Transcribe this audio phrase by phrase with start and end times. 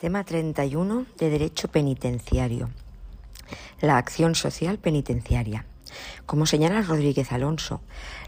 [0.00, 2.70] Tema 31 de Derecho Penitenciario.
[3.82, 5.66] La acción social penitenciaria.
[6.24, 7.82] Como señala Rodríguez Alonso,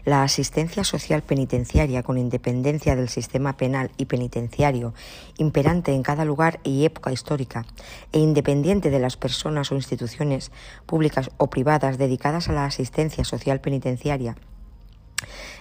[0.05, 4.93] la asistencia social penitenciaria con independencia del sistema penal y penitenciario
[5.39, 7.65] imperante en cada lugar y época histórica
[8.11, 10.51] e independiente de las personas o instituciones
[10.85, 14.35] públicas o privadas dedicadas a la asistencia social penitenciaria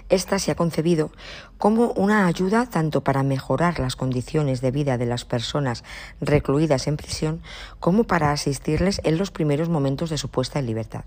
[0.08, 1.10] esta se ha concebido
[1.58, 5.84] como una ayuda tanto para mejorar las condiciones de vida de las personas
[6.20, 7.42] recluidas en prisión
[7.80, 11.04] como para asistirles en los primeros momentos de su puesta en libertad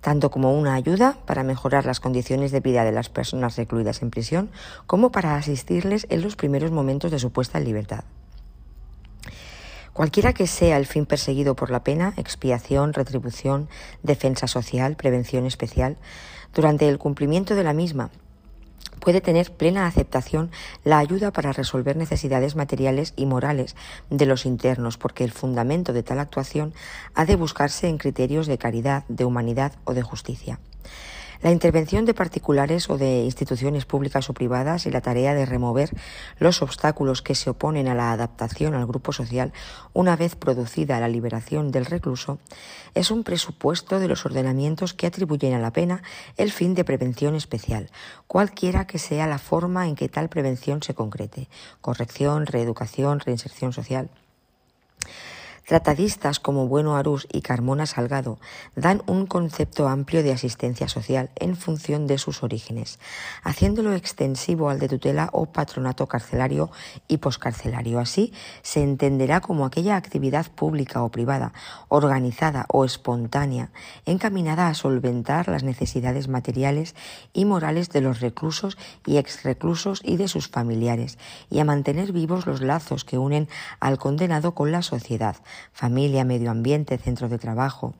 [0.00, 4.10] tanto como una ayuda para mejorar las condiciones de vida de las personas recluidas en
[4.10, 4.50] prisión,
[4.86, 8.04] como para asistirles en los primeros momentos de su puesta en libertad.
[9.92, 13.68] Cualquiera que sea el fin perseguido por la pena, expiación, retribución,
[14.04, 15.96] defensa social, prevención especial,
[16.58, 18.10] durante el cumplimiento de la misma
[18.98, 20.50] puede tener plena aceptación
[20.82, 23.76] la ayuda para resolver necesidades materiales y morales
[24.10, 26.74] de los internos, porque el fundamento de tal actuación
[27.14, 30.58] ha de buscarse en criterios de caridad, de humanidad o de justicia.
[31.40, 35.90] La intervención de particulares o de instituciones públicas o privadas y la tarea de remover
[36.40, 39.52] los obstáculos que se oponen a la adaptación al grupo social
[39.92, 42.40] una vez producida la liberación del recluso
[42.94, 46.02] es un presupuesto de los ordenamientos que atribuyen a la pena
[46.36, 47.88] el fin de prevención especial,
[48.26, 51.48] cualquiera que sea la forma en que tal prevención se concrete,
[51.80, 54.10] corrección, reeducación, reinserción social.
[55.68, 58.38] Tratadistas como Bueno Arús y Carmona Salgado
[58.74, 62.98] dan un concepto amplio de asistencia social en función de sus orígenes,
[63.42, 66.70] haciéndolo extensivo al de tutela o patronato carcelario
[67.06, 67.98] y poscarcelario.
[67.98, 71.52] Así se entenderá como aquella actividad pública o privada,
[71.88, 73.70] organizada o espontánea,
[74.06, 76.94] encaminada a solventar las necesidades materiales
[77.34, 81.18] y morales de los reclusos y exreclusos y de sus familiares,
[81.50, 85.36] y a mantener vivos los lazos que unen al condenado con la sociedad,
[85.72, 87.94] familia, medio ambiente, centro de trabajo.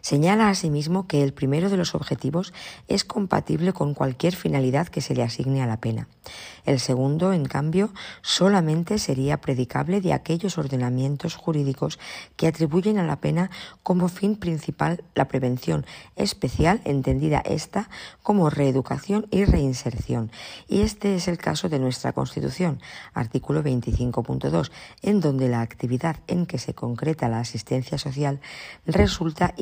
[0.00, 2.52] Señala asimismo que el primero de los objetivos
[2.88, 6.08] es compatible con cualquier finalidad que se le asigne a la pena.
[6.64, 7.90] El segundo, en cambio,
[8.22, 11.98] solamente sería predicable de aquellos ordenamientos jurídicos
[12.36, 13.50] que atribuyen a la pena
[13.82, 15.86] como fin principal la prevención
[16.16, 17.88] especial, entendida esta
[18.22, 20.30] como reeducación y reinserción.
[20.68, 22.80] Y este es el caso de nuestra Constitución,
[23.14, 24.70] artículo 25.2,
[25.02, 28.40] en donde la actividad en que se concreta la asistencia social
[28.86, 29.54] resulta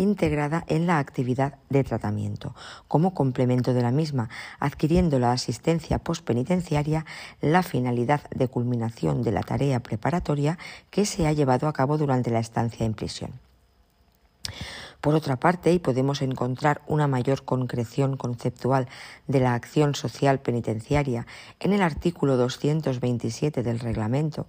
[0.67, 2.55] en la actividad de tratamiento,
[2.89, 4.28] como complemento de la misma,
[4.59, 7.06] adquiriendo la asistencia postpenitenciaria
[7.41, 10.59] la finalidad de culminación de la tarea preparatoria
[10.91, 13.33] que se ha llevado a cabo durante la estancia en prisión.
[15.00, 18.89] Por otra parte, y podemos encontrar una mayor concreción conceptual
[19.27, 21.27] de la acción social penitenciaria
[21.61, 24.47] en el artículo 227 del reglamento,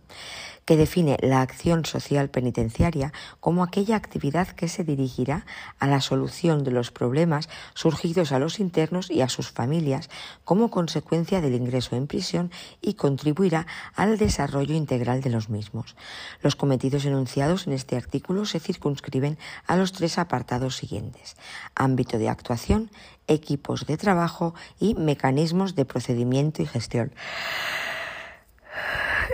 [0.66, 5.46] que define la acción social penitenciaria como aquella actividad que se dirigirá
[5.80, 10.09] a la solución de los problemas surgidos a los internos y a sus familias
[10.44, 15.96] como consecuencia del ingreso en prisión y contribuirá al desarrollo integral de los mismos.
[16.42, 19.38] Los cometidos enunciados en este artículo se circunscriben
[19.68, 21.36] a los tres apartados siguientes.
[21.76, 22.90] Ámbito de actuación,
[23.28, 27.12] equipos de trabajo y mecanismos de procedimiento y gestión.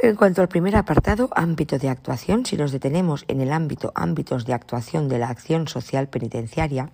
[0.04, 4.46] En cuanto al primer apartado, ámbito de actuación, si nos detenemos en el ámbito ámbitos
[4.46, 6.90] de actuación de la acción social penitenciaria,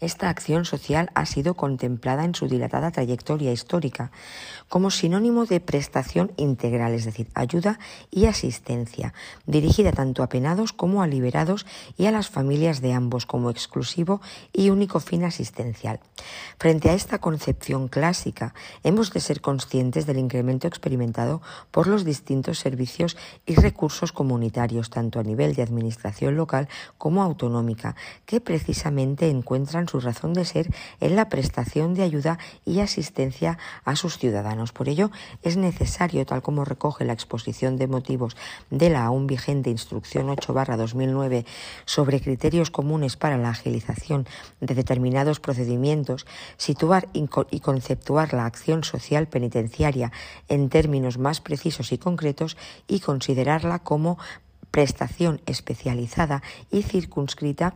[0.00, 4.10] esta acción social ha sido contemplada en su dilatada trayectoria histórica
[4.68, 7.78] como sinónimo de prestación integral, es decir, ayuda
[8.10, 9.14] y asistencia,
[9.46, 11.66] dirigida tanto a penados como a liberados
[11.96, 14.20] y a las familias de ambos como exclusivo
[14.52, 16.00] y único fin asistencial.
[16.58, 22.58] Frente a esta concepción clásica, hemos de ser conscientes del incremento experimentado por los distintos
[22.58, 23.16] servicios
[23.46, 27.94] y recursos comunitarios, tanto a nivel de administración local como autonómica,
[28.26, 33.58] que precisamente en encuentran su razón de ser en la prestación de ayuda y asistencia
[33.84, 34.72] a sus ciudadanos.
[34.72, 35.10] Por ello,
[35.42, 38.38] es necesario, tal como recoge la exposición de motivos
[38.70, 41.44] de la aún vigente Instrucción 8-2009
[41.84, 44.26] sobre criterios comunes para la agilización
[44.62, 46.24] de determinados procedimientos,
[46.56, 50.10] situar y conceptuar la acción social penitenciaria
[50.48, 52.56] en términos más precisos y concretos
[52.88, 54.16] y considerarla como
[54.70, 57.74] prestación especializada y circunscrita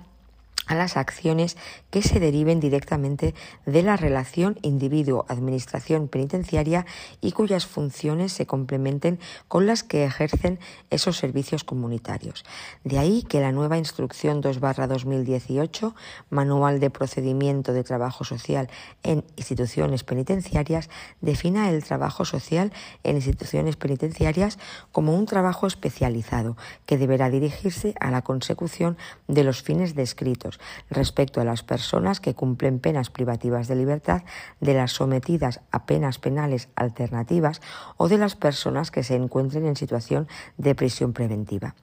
[0.68, 1.56] a las acciones
[1.90, 3.34] que se deriven directamente
[3.66, 6.86] de la relación individuo-administración penitenciaria
[7.20, 9.18] y cuyas funciones se complementen
[9.48, 10.60] con las que ejercen
[10.90, 12.44] esos servicios comunitarios.
[12.84, 15.94] De ahí que la nueva Instrucción 2-2018,
[16.30, 18.68] Manual de Procedimiento de Trabajo Social
[19.02, 22.72] en Instituciones Penitenciarias, defina el trabajo social
[23.04, 24.58] en instituciones penitenciarias
[24.92, 30.57] como un trabajo especializado que deberá dirigirse a la consecución de los fines descritos
[30.90, 34.22] respecto a las personas que cumplen penas privativas de libertad,
[34.60, 37.60] de las sometidas a penas penales alternativas
[37.96, 41.74] o de las personas que se encuentren en situación de prisión preventiva.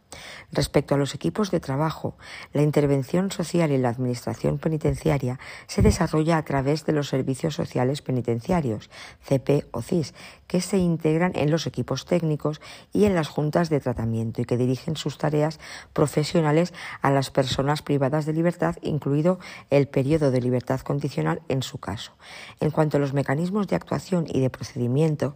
[0.51, 2.18] Respecto a los equipos de trabajo,
[2.54, 8.01] la intervención social y la administración penitenciaria se desarrolla a través de los servicios sociales
[8.01, 8.89] penitenciarios,
[9.22, 10.13] CP o CIS,
[10.48, 12.62] que se integran en los equipos técnicos
[12.94, 15.60] y en las juntas de tratamiento y que dirigen sus tareas
[15.94, 19.40] profesionales a las personas privadas de libertad, incluido
[19.70, 22.14] el periodo de libertad condicional en su caso.
[22.60, 25.36] En cuanto a los mecanismos de actuación y de procedimiento,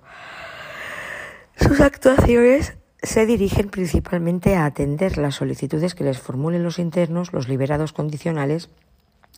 [1.55, 7.47] sus actuaciones se dirigen principalmente a atender las solicitudes que les formulen los internos, los
[7.47, 8.69] liberados condicionales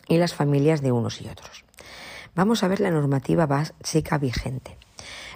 [0.08, 1.64] y las familias de unos y otros.
[2.36, 4.78] Vamos a ver la normativa básica vigente.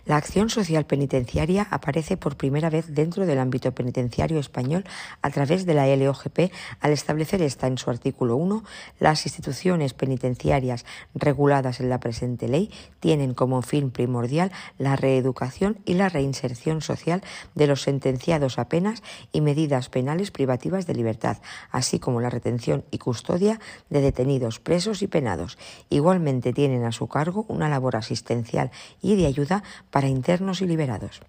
[0.05, 4.85] La acción social penitenciaria aparece por primera vez dentro del ámbito penitenciario español
[5.23, 8.63] a través de la LOGP al establecer esta en su artículo 1
[8.99, 10.85] las instituciones penitenciarias
[11.15, 12.69] reguladas en la presente ley
[12.99, 17.23] tienen como fin primordial la reeducación y la reinserción social
[17.55, 19.01] de los sentenciados a penas
[19.31, 21.37] y medidas penales privativas de libertad,
[21.71, 23.59] así como la retención y custodia
[23.89, 25.57] de detenidos presos y penados.
[25.89, 28.69] Igualmente tienen a su cargo una labor asistencial
[29.01, 29.63] y de ayuda
[29.95, 31.21] para internos y liberados.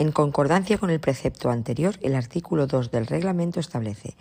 [0.00, 4.14] En concordancia con el precepto anterior, el artículo 2 del reglamento establece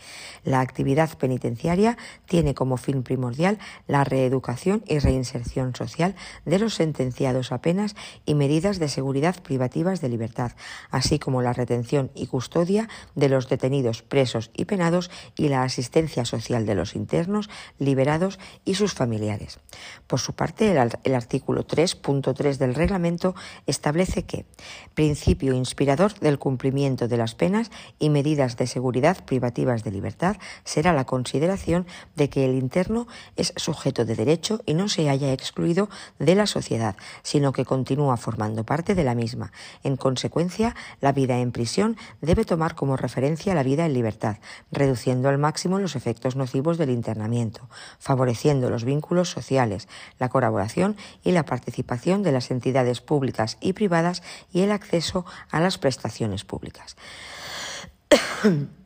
[0.43, 6.15] la actividad penitenciaria tiene como fin primordial la reeducación y reinserción social
[6.45, 7.95] de los sentenciados a penas
[8.25, 10.53] y medidas de seguridad privativas de libertad,
[10.89, 16.25] así como la retención y custodia de los detenidos presos y penados y la asistencia
[16.25, 19.59] social de los internos, liberados y sus familiares.
[20.07, 23.35] Por su parte, el, artículo 3.3 del reglamento
[23.67, 24.45] establece que
[24.95, 30.93] principio inspirador del cumplimiento de las penas y medidas de seguridad privativas de libertad será
[30.93, 31.85] la consideración
[32.15, 36.47] de que el interno es sujeto de derecho y no se haya excluido de la
[36.47, 39.51] sociedad, sino que continúa formando parte de la misma.
[39.83, 44.37] En consecuencia, la vida en prisión debe tomar como referencia la vida en libertad,
[44.71, 47.67] reduciendo al máximo los efectos nocivos del internamiento,
[47.99, 54.23] favoreciendo los vínculos sociales, la colaboración y la participación de las entidades públicas y privadas
[54.53, 56.95] y el acceso a a las prestaciones públicas.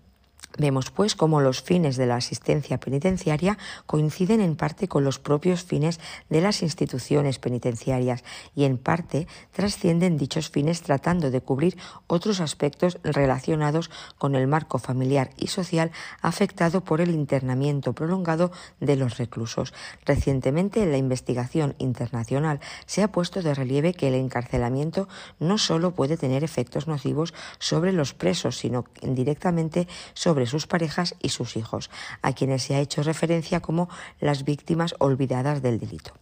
[0.58, 5.64] Vemos, pues, cómo los fines de la asistencia penitenciaria coinciden en parte con los propios
[5.64, 6.00] fines
[6.30, 11.78] de las instituciones penitenciarias y en parte trascienden dichos fines tratando de cubrir
[12.08, 18.98] otros aspectos relacionados con el marco familiar y social afectado por el internamiento prolongado de
[18.98, 19.74] los reclusos.
[20.06, 25.08] Recientemente, en la investigación internacional se ha puesto de relieve que el encarcelamiento
[25.40, 31.30] no solo puede tener efectos nocivos sobre los presos, sino indirectamente sobre sus parejas y
[31.30, 31.90] sus hijos,
[32.22, 33.90] a quienes se ha hecho referencia como
[34.20, 36.14] las víctimas olvidadas del delito.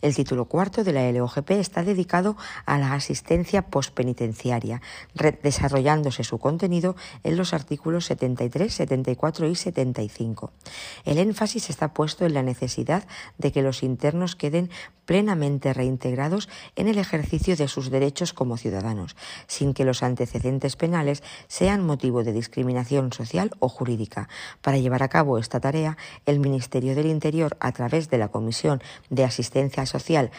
[0.00, 2.36] El título cuarto de la LOGP está dedicado
[2.66, 4.82] a la asistencia postpenitenciaria,
[5.42, 10.52] desarrollándose su contenido en los artículos 73, 74 y 75.
[11.04, 13.06] El énfasis está puesto en la necesidad
[13.38, 14.70] de que los internos queden
[15.04, 19.16] plenamente reintegrados en el ejercicio de sus derechos como ciudadanos,
[19.46, 24.28] sin que los antecedentes penales sean motivo de discriminación social o jurídica.
[24.60, 28.80] Para llevar a cabo esta tarea, el Ministerio del Interior, a través de la Comisión
[29.10, 29.51] de Asistencia
[29.86, 30.30] Social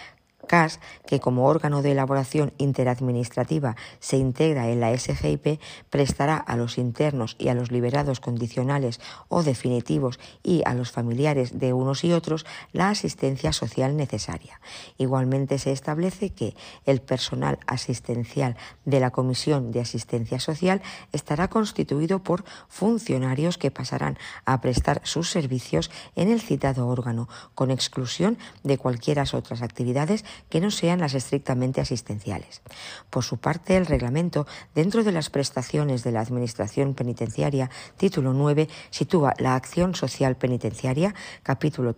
[0.47, 5.59] CAS, que como órgano de elaboración interadministrativa se integra en la SGIP,
[5.89, 11.57] prestará a los internos y a los liberados condicionales o definitivos y a los familiares
[11.57, 14.61] de unos y otros la asistencia social necesaria.
[14.97, 20.81] Igualmente se establece que el personal asistencial de la Comisión de Asistencia Social
[21.11, 27.71] estará constituido por funcionarios que pasarán a prestar sus servicios en el citado órgano, con
[27.71, 32.61] exclusión de cualquiera otras actividades que no sean las estrictamente asistenciales.
[33.09, 38.67] Por su parte, el reglamento, dentro de las prestaciones de la Administración Penitenciaria, título 9,
[38.89, 41.13] sitúa la acción social penitenciaria,
[41.43, 41.95] capítulo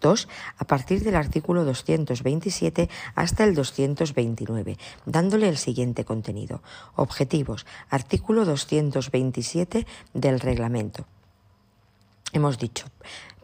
[0.00, 0.28] 2
[0.58, 6.62] a partir del artículo 227 hasta el 229, dándole el siguiente contenido.
[6.94, 7.66] Objetivos.
[7.90, 11.06] Artículo 227 del reglamento.
[12.32, 12.86] Hemos dicho,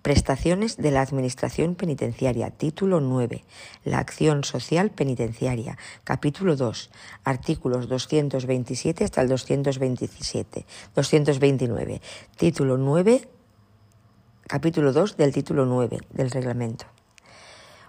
[0.02, 3.44] Prestaciones de la Administración Penitenciaria, título 9.
[3.84, 6.90] La acción social penitenciaria, capítulo 2,
[7.22, 10.66] artículos 227 hasta el 227,
[10.96, 12.02] 229.
[12.36, 13.28] Título 9,
[14.48, 16.91] capítulo 2 del título 9 del reglamento.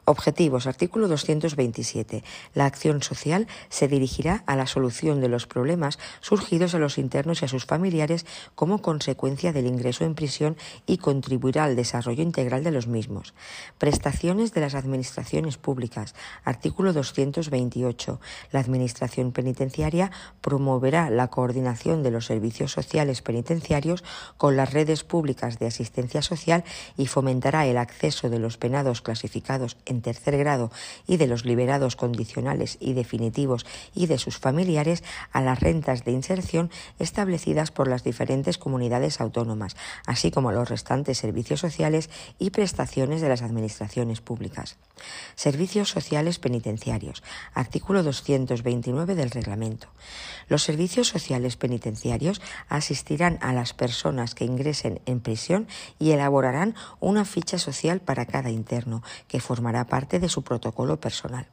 [0.06, 0.68] Objetivos.
[0.68, 2.26] Artículo 227.
[2.54, 7.42] La acción social se dirigirá a la solución de los problemas surgidos a los internos
[7.42, 12.66] y a sus familiares como consecuencia del ingreso en prisión y contribuirá al desarrollo integral
[12.66, 13.34] de los mismos.
[13.78, 16.16] Prestaciones de las administraciones públicas.
[16.44, 18.20] Artículo 228.
[18.52, 24.04] La Administración penitenciaria promoverá la coordinación de los servicios sociales penitenciarios
[24.36, 26.66] con las redes públicas de asistencia social
[26.98, 30.72] y fomentará el acceso de los penados clasificados en tercer grado
[31.08, 36.12] y de los liberados condicionales y definitivos y de sus familiares a las rentas de
[36.12, 42.10] inserción establecidas por las diferentes comunidades autónomas, así como los restantes servicios sociales
[42.40, 44.78] y prestaciones de las administraciones públicas.
[45.36, 47.24] Servicios sociales penitenciarios.
[47.54, 49.88] Artículo 229 del reglamento.
[50.48, 55.68] Los servicios sociales penitenciarios asistirán a las personas que ingresen en prisión
[56.00, 61.48] y elaborarán una ficha social para cada interno, que formará parte de su protocolo personal.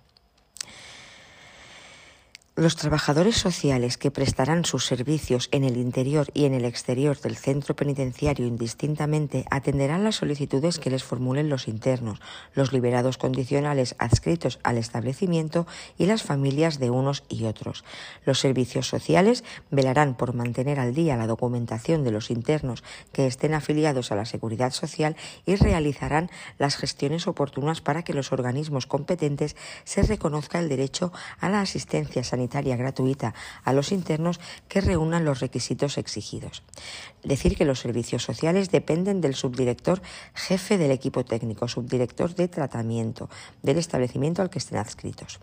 [2.57, 7.37] Los trabajadores sociales que prestarán sus servicios en el interior y en el exterior del
[7.37, 12.21] centro penitenciario indistintamente atenderán las solicitudes que les formulen los internos,
[12.55, 17.85] los liberados condicionales adscritos al establecimiento y las familias de unos y otros.
[18.27, 23.55] Los servicios sociales velarán por mantener al día la documentación de los internos que estén
[23.55, 25.15] afiliados a la Seguridad Social
[25.47, 29.55] y realizarán las gestiones oportunas para que los organismos competentes
[29.85, 32.40] se reconozca el derecho a la asistencia sanitaria
[32.77, 36.63] gratuita a los internos que reúnan los requisitos exigidos.
[37.23, 40.01] Decir que los servicios sociales dependen del subdirector
[40.33, 43.29] jefe del equipo técnico, subdirector de tratamiento
[43.63, 45.39] del establecimiento al que estén adscritos.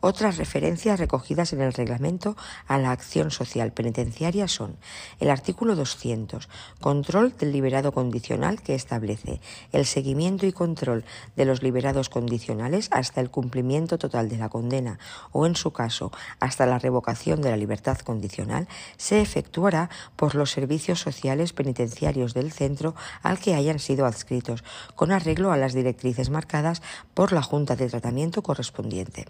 [0.00, 2.36] Otras referencias recogidas en el reglamento
[2.68, 4.76] a la acción social penitenciaria son
[5.18, 6.48] el artículo 200,
[6.80, 9.40] control del liberado condicional que establece
[9.72, 11.04] el seguimiento y control
[11.34, 15.00] de los liberados condicionales hasta el cumplimiento total de la condena
[15.32, 20.52] o, en su caso, hasta la revocación de la libertad condicional se efectuará por los
[20.52, 21.15] servicios sociales
[21.52, 26.82] penitenciarios del centro al que hayan sido adscritos, con arreglo a las directrices marcadas
[27.14, 29.26] por la Junta de Tratamiento correspondiente.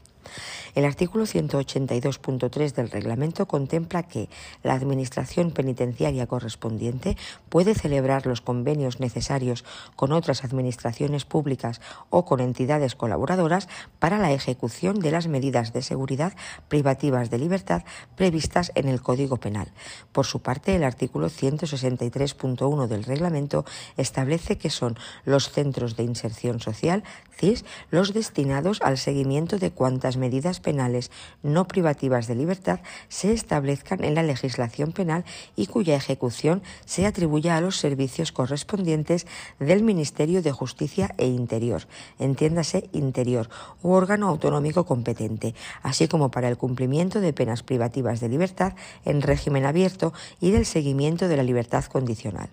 [0.75, 4.28] El artículo 182.3 del reglamento contempla que
[4.62, 7.16] la Administración penitenciaria correspondiente
[7.49, 9.64] puede celebrar los convenios necesarios
[9.97, 11.80] con otras administraciones públicas
[12.11, 13.68] o con entidades colaboradoras
[13.99, 16.35] para la ejecución de las medidas de seguridad
[16.68, 17.83] privativas de libertad
[18.16, 19.73] previstas en el Código Penal.
[20.12, 23.64] Por su parte, el artículo 163.1 del reglamento
[23.97, 27.02] establece que son los centros de inserción social,
[27.37, 31.11] CIS, los destinados al seguimiento de cuantas medidas penales
[31.43, 35.25] no privativas de libertad se establezcan en la legislación penal
[35.55, 39.26] y cuya ejecución se atribuya a los servicios correspondientes
[39.59, 41.87] del Ministerio de Justicia e Interior,
[42.19, 43.49] entiéndase Interior,
[43.83, 48.75] u órgano autonómico competente, así como para el cumplimiento de penas privativas de libertad
[49.05, 52.50] en régimen abierto y del seguimiento de la libertad condicional.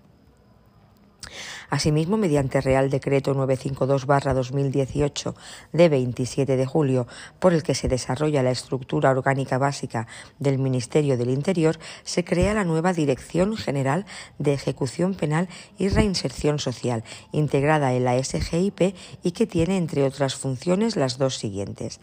[1.74, 5.34] Asimismo, mediante Real Decreto 952-2018
[5.72, 7.08] de 27 de julio,
[7.40, 10.06] por el que se desarrolla la estructura orgánica básica
[10.38, 14.06] del Ministerio del Interior, se crea la nueva Dirección General
[14.38, 17.02] de Ejecución Penal y Reinserción Social,
[17.32, 21.98] integrada en la SGIP y que tiene, entre otras funciones, las dos siguientes.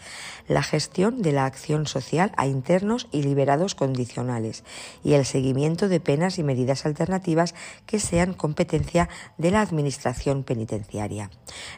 [0.49, 4.65] La gestión de la acción social a internos y liberados condicionales
[5.01, 11.29] y el seguimiento de penas y medidas alternativas que sean competencia de la Administración Penitenciaria,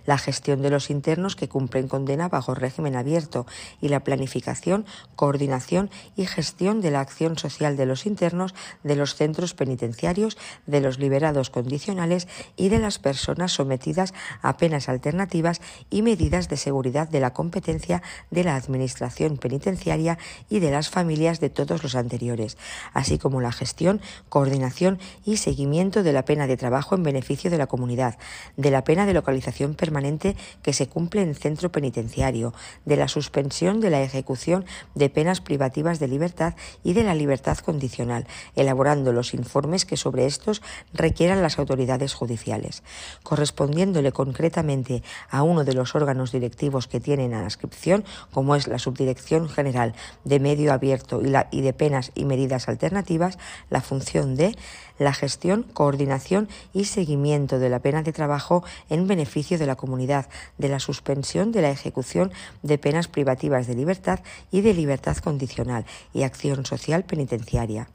[0.06, 3.46] la gestión de los internos que cumplen condena bajo régimen abierto
[3.82, 4.86] y la planificación,
[5.16, 10.82] coordinación y gestión de la acción social de los internos, de los centros penitenciarios, de
[10.82, 17.08] los liberados condicionales y de las personas sometidas a penas alternativas y medidas de seguridad
[17.08, 20.18] de la competencia de la Administración Penitenciaria
[20.50, 22.58] y de las familias de todos los anteriores,
[22.94, 27.58] así como la gestión, coordinación y seguimiento de la pena de trabajo en beneficio de
[27.58, 28.18] la comunidad,
[28.58, 32.54] de la pena de localización permanente que se cumple en centro penitenciario,
[32.86, 34.66] de la suspensión de la ejecución
[34.96, 40.26] de penas privativas de libertad y de la libertad condicional, elaborando los informes que sobre
[40.26, 40.62] estos
[40.94, 42.84] requieran las autoridades judiciales,
[43.24, 48.80] correspondiéndole concretamente a uno de los órganos directivos que tienen a inscripción, como es la
[48.80, 49.94] Subdirección General
[50.24, 53.38] de Medio Abierto y, la, y de Penas y Medidas Alternativas,
[53.70, 54.56] la función de
[55.00, 60.30] la gestión, coordinación y seguimiento de la pena de trabajo en beneficio de la comunidad,
[60.58, 62.32] de la suspensión de la ejecución
[62.62, 64.20] de penas privativas de libertad
[64.52, 67.88] y de libertad condicional y acción social penitenciaria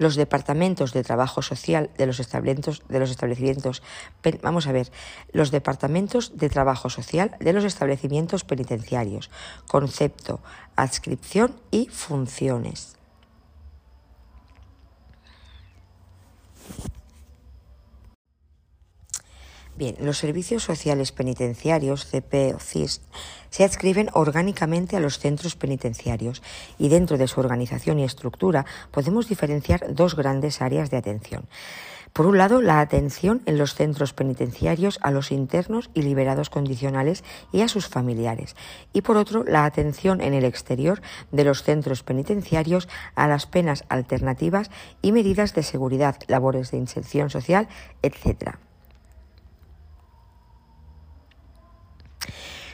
[0.00, 3.82] los departamentos de trabajo social de los establecimientos, de los establecimientos
[4.40, 4.90] vamos a ver,
[5.32, 9.30] los departamentos de trabajo social de los establecimientos penitenciarios,
[9.68, 10.40] concepto,
[10.74, 12.96] adscripción y funciones.
[19.76, 23.00] Bien, los servicios sociales penitenciarios, CP o CIS,
[23.48, 26.42] se adscriben orgánicamente a los centros penitenciarios
[26.78, 31.48] y dentro de su organización y estructura podemos diferenciar dos grandes áreas de atención.
[32.12, 37.22] Por un lado, la atención en los centros penitenciarios a los internos y liberados condicionales
[37.52, 38.56] y a sus familiares.
[38.92, 41.00] Y por otro, la atención en el exterior
[41.30, 44.70] de los centros penitenciarios a las penas alternativas
[45.02, 47.68] y medidas de seguridad, labores de inserción social,
[48.02, 48.58] etc.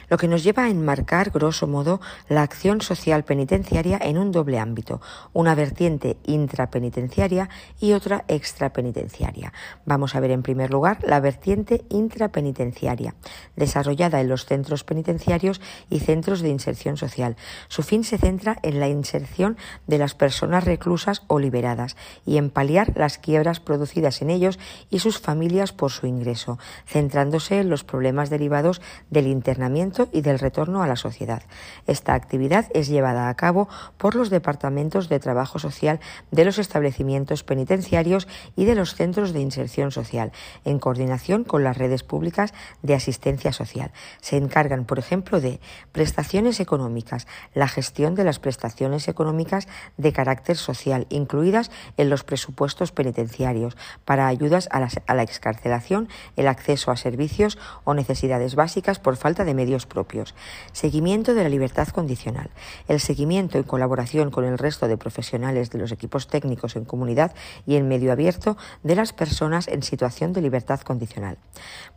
[0.09, 1.99] lo que nos lleva a enmarcar, grosso modo,
[2.29, 5.01] la acción social penitenciaria en un doble ámbito,
[5.33, 7.49] una vertiente intrapenitenciaria
[7.79, 9.53] y otra extrapenitenciaria.
[9.85, 13.15] Vamos a ver en primer lugar la vertiente intrapenitenciaria,
[13.55, 17.35] desarrollada en los centros penitenciarios y centros de inserción social.
[17.67, 21.95] Su fin se centra en la inserción de las personas reclusas o liberadas
[22.25, 24.59] y en paliar las quiebras producidas en ellos
[24.89, 30.39] y sus familias por su ingreso, centrándose en los problemas derivados del internamiento y del
[30.39, 31.41] retorno a la sociedad.
[31.87, 35.99] Esta actividad es llevada a cabo por los departamentos de trabajo social
[36.31, 40.31] de los establecimientos penitenciarios y de los centros de inserción social,
[40.65, 43.91] en coordinación con las redes públicas de asistencia social.
[44.21, 45.59] Se encargan, por ejemplo, de
[45.91, 52.91] prestaciones económicas, la gestión de las prestaciones económicas de carácter social, incluidas en los presupuestos
[52.91, 53.75] penitenciarios,
[54.05, 59.17] para ayudas a la, a la excarcelación, el acceso a servicios o necesidades básicas por
[59.17, 60.35] falta de medios propios.
[60.71, 62.49] Seguimiento de la libertad condicional.
[62.87, 67.33] El seguimiento en colaboración con el resto de profesionales de los equipos técnicos en comunidad
[67.65, 71.37] y en medio abierto de las personas en situación de libertad condicional.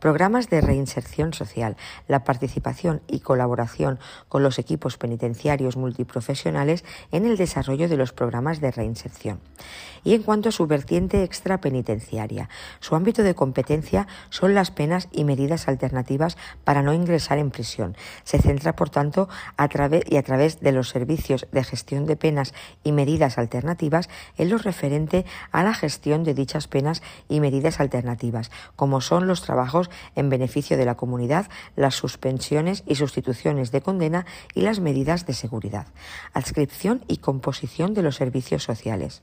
[0.00, 1.76] Programas de reinserción social.
[2.08, 8.60] La participación y colaboración con los equipos penitenciarios multiprofesionales en el desarrollo de los programas
[8.60, 9.40] de reinserción.
[10.04, 12.48] Y en cuanto a su vertiente extrapenitenciaria,
[12.80, 17.70] su ámbito de competencia son las penas y medidas alternativas para no ingresar en prisión
[18.24, 22.16] se centra, por tanto, a través y a través de los servicios de gestión de
[22.16, 27.80] penas y medidas alternativas en lo referente a la gestión de dichas penas y medidas
[27.80, 33.80] alternativas, como son los trabajos en beneficio de la comunidad, las suspensiones y sustituciones de
[33.80, 35.86] condena y las medidas de seguridad,
[36.32, 39.22] adscripción y composición de los servicios sociales.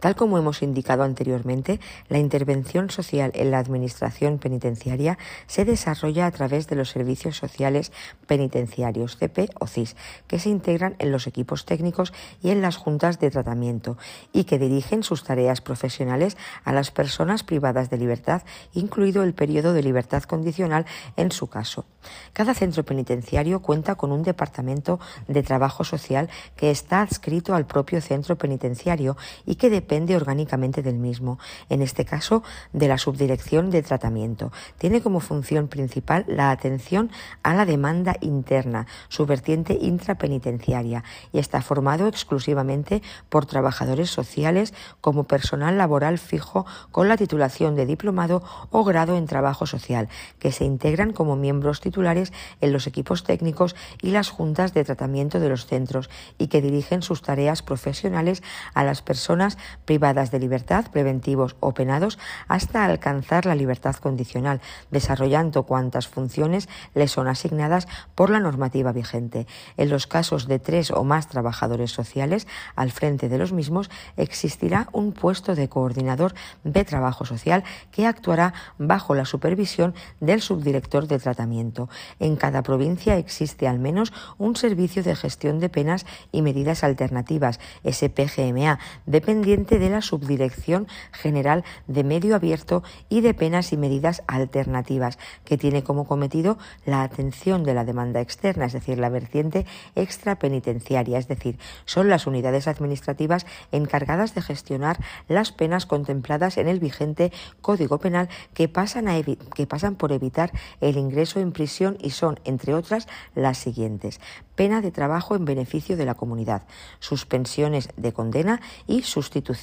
[0.00, 6.30] Tal como hemos indicado anteriormente, la intervención social en la Administración penitenciaria se desarrolla a
[6.30, 7.92] través de los servicios sociales
[8.26, 13.18] penitenciarios, CP o CIS, que se integran en los equipos técnicos y en las juntas
[13.18, 13.98] de tratamiento
[14.32, 19.74] y que dirigen sus tareas profesionales a las personas privadas de libertad, incluido el periodo
[19.74, 20.86] de libertad condicional
[21.16, 21.84] en su caso.
[22.32, 28.00] Cada centro penitenciario cuenta con un departamento de trabajo social que está adscrito al propio
[28.00, 33.82] centro penitenciario y que depende orgánicamente del mismo, en este caso de la subdirección de
[33.82, 34.52] tratamiento.
[34.78, 37.10] Tiene como función principal la atención
[37.42, 45.24] a la demanda interna, su vertiente intrapenitenciaria, y está formado exclusivamente por trabajadores sociales como
[45.24, 50.64] personal laboral fijo con la titulación de diplomado o grado en trabajo social, que se
[50.64, 55.66] integran como miembros titulares en los equipos técnicos y las juntas de tratamiento de los
[55.66, 58.42] centros y que dirigen sus tareas profesionales
[58.74, 65.64] a las personas privadas de libertad, preventivos o penados, hasta alcanzar la libertad condicional, desarrollando
[65.64, 69.46] cuantas funciones le son asignadas por la normativa vigente.
[69.76, 74.88] En los casos de tres o más trabajadores sociales, al frente de los mismos existirá
[74.92, 81.18] un puesto de coordinador de trabajo social que actuará bajo la supervisión del subdirector de
[81.18, 81.88] tratamiento.
[82.18, 87.60] En cada provincia existe al menos un servicio de gestión de penas y medidas alternativas,
[87.84, 95.18] SPGMA, dependiente de la Subdirección General de Medio Abierto y de Penas y Medidas Alternativas,
[95.44, 101.18] que tiene como cometido la atención de la demanda externa, es decir, la vertiente extrapenitenciaria,
[101.18, 107.32] es decir, son las unidades administrativas encargadas de gestionar las penas contempladas en el vigente
[107.60, 112.40] Código Penal que pasan, a que pasan por evitar el ingreso en prisión y son,
[112.44, 114.20] entre otras, las siguientes.
[114.54, 116.62] Pena de trabajo en beneficio de la comunidad,
[116.98, 119.59] suspensiones de condena y sustitución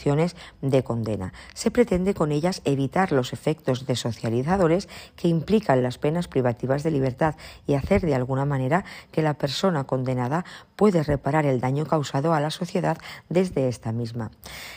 [0.62, 1.34] de condena.
[1.54, 7.36] Se pretende con ellas evitar los efectos desocializadores que implican las penas privativas de libertad
[7.66, 12.40] y hacer de alguna manera que la persona condenada puede reparar el daño causado a
[12.40, 12.98] la sociedad
[13.30, 14.32] desde esta misma.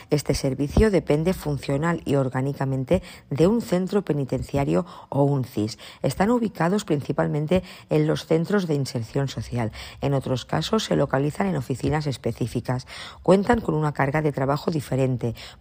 [0.09, 5.77] Este servicio depende funcional y orgánicamente de un centro penitenciario o un CIS.
[6.01, 9.71] Están ubicados principalmente en los centros de inserción social.
[10.01, 12.87] En otros casos se localizan en oficinas específicas.
[13.23, 15.00] Cuentan con una carga de trabajo diferente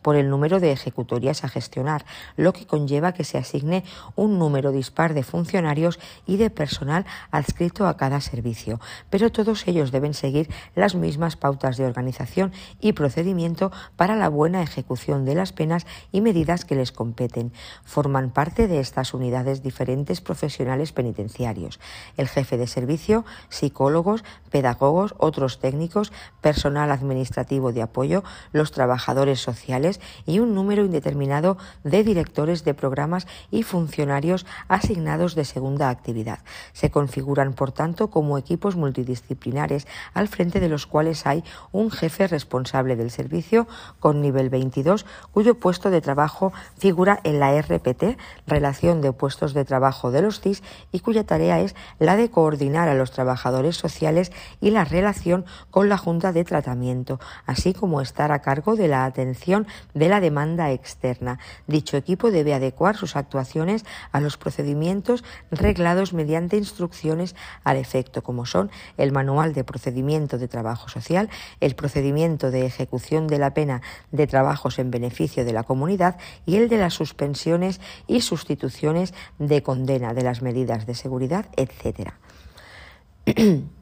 [0.02, 2.04] por el número de ejecutorias a gestionar,
[2.36, 3.84] lo que conlleva que se asigne
[4.16, 8.80] un número dispar de funcionarios y de personal adscrito a cada servicio.
[9.08, 14.62] Pero todos ellos deben seguir las mismas pautas de organización y procedimiento para la buena
[14.62, 17.52] ejecución de las penas y medidas que les competen.
[17.84, 21.80] Forman parte de estas unidades diferentes profesionales penitenciarios.
[22.16, 28.22] El jefe de servicio, psicólogos, pedagogos, otros técnicos, personal administrativo de apoyo,
[28.52, 35.44] los trabajadores sociales y un número indeterminado de directores de programas y funcionarios asignados de
[35.44, 36.40] segunda actividad.
[36.72, 42.26] Se configuran, por tanto, como equipos multidisciplinares al frente de los cuales hay un jefe
[42.26, 43.68] responsable del servicio
[44.00, 49.64] con nivel 22, cuyo puesto de trabajo figura en la RPT, Relación de Puestos de
[49.64, 54.32] Trabajo de los CIS, y cuya tarea es la de coordinar a los trabajadores sociales
[54.60, 59.04] y la relación con la Junta de Tratamiento, así como estar a cargo de la
[59.04, 59.19] atención
[59.94, 61.38] de la demanda externa.
[61.66, 68.46] Dicho equipo debe adecuar sus actuaciones a los procedimientos reglados mediante instrucciones al efecto, como
[68.46, 71.30] son el Manual de Procedimiento de Trabajo Social,
[71.60, 76.56] el procedimiento de ejecución de la pena de trabajos en beneficio de la comunidad y
[76.56, 82.12] el de las suspensiones y sustituciones de condena de las medidas de seguridad, etc.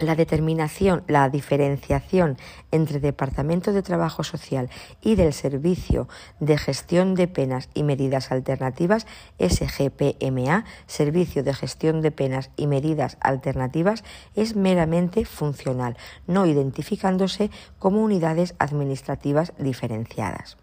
[0.00, 2.36] la determinación, la diferenciación
[2.70, 6.08] entre Departamento de Trabajo Social y del Servicio
[6.40, 9.06] de Gestión de Penas y Medidas Alternativas,
[9.38, 14.02] SGPMA, Servicio de Gestión de Penas y Medidas Alternativas,
[14.34, 20.56] es meramente funcional, no identificándose como unidades administrativas diferenciadas.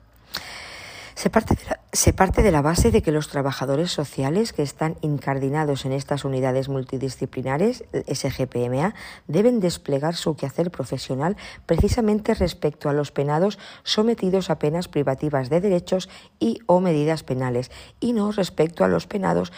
[1.17, 4.61] Se parte, de la, se parte de la base de que los trabajadores sociales que
[4.61, 8.93] están incardinados en estas unidades multidisciplinares, SGPMA,
[9.25, 15.59] deben desplegar su quehacer profesional precisamente respecto a los penados sometidos a penas privativas de
[15.59, 16.07] derechos
[16.39, 19.51] y o medidas penales, y no respecto a los penados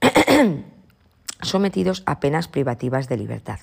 [1.44, 3.60] sometidos a penas privativas de libertad.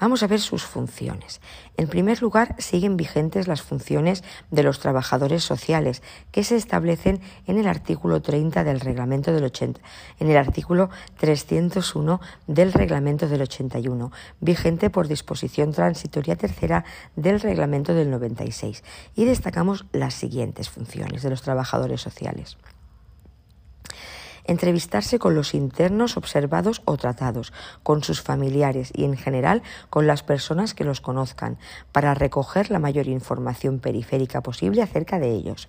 [0.00, 1.40] Vamos a ver sus funciones.
[1.76, 7.58] En primer lugar, siguen vigentes las funciones de los trabajadores sociales que se establecen en
[7.58, 9.80] el artículo 30 del reglamento del 80,
[10.20, 16.84] en el artículo 301 del reglamento del 81, vigente por disposición transitoria tercera
[17.16, 18.84] del reglamento del 96.
[19.16, 22.56] Y destacamos las siguientes funciones de los trabajadores sociales
[24.48, 27.52] entrevistarse con los internos observados o tratados,
[27.84, 31.58] con sus familiares y en general con las personas que los conozcan,
[31.92, 35.68] para recoger la mayor información periférica posible acerca de ellos.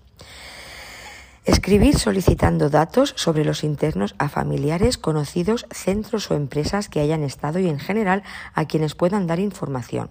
[1.45, 7.59] Escribir solicitando datos sobre los internos a familiares, conocidos, centros o empresas que hayan estado
[7.59, 10.09] y en general a quienes puedan dar información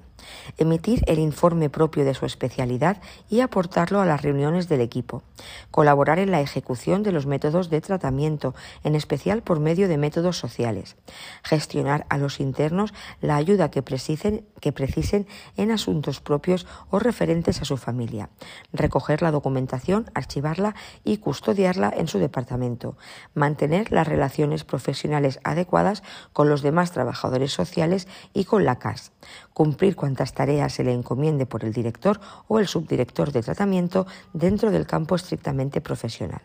[0.56, 5.22] emitir el informe propio de su especialidad y aportarlo a las reuniones del equipo,
[5.70, 8.54] colaborar en la ejecución de los métodos de tratamiento,
[8.84, 10.96] en especial por medio de métodos sociales,
[11.42, 15.26] gestionar a los internos la ayuda que precisen, que precisen
[15.56, 18.30] en asuntos propios o referentes a su familia,
[18.72, 22.96] recoger la documentación, archivarla y custodiarla en su departamento,
[23.34, 26.02] mantener las relaciones profesionales adecuadas
[26.32, 29.12] con los demás trabajadores sociales y con la CAS,
[29.52, 34.70] cumplir cuantas tareas se le encomiende por el director o el subdirector de tratamiento dentro
[34.70, 36.42] del campo estrictamente profesional.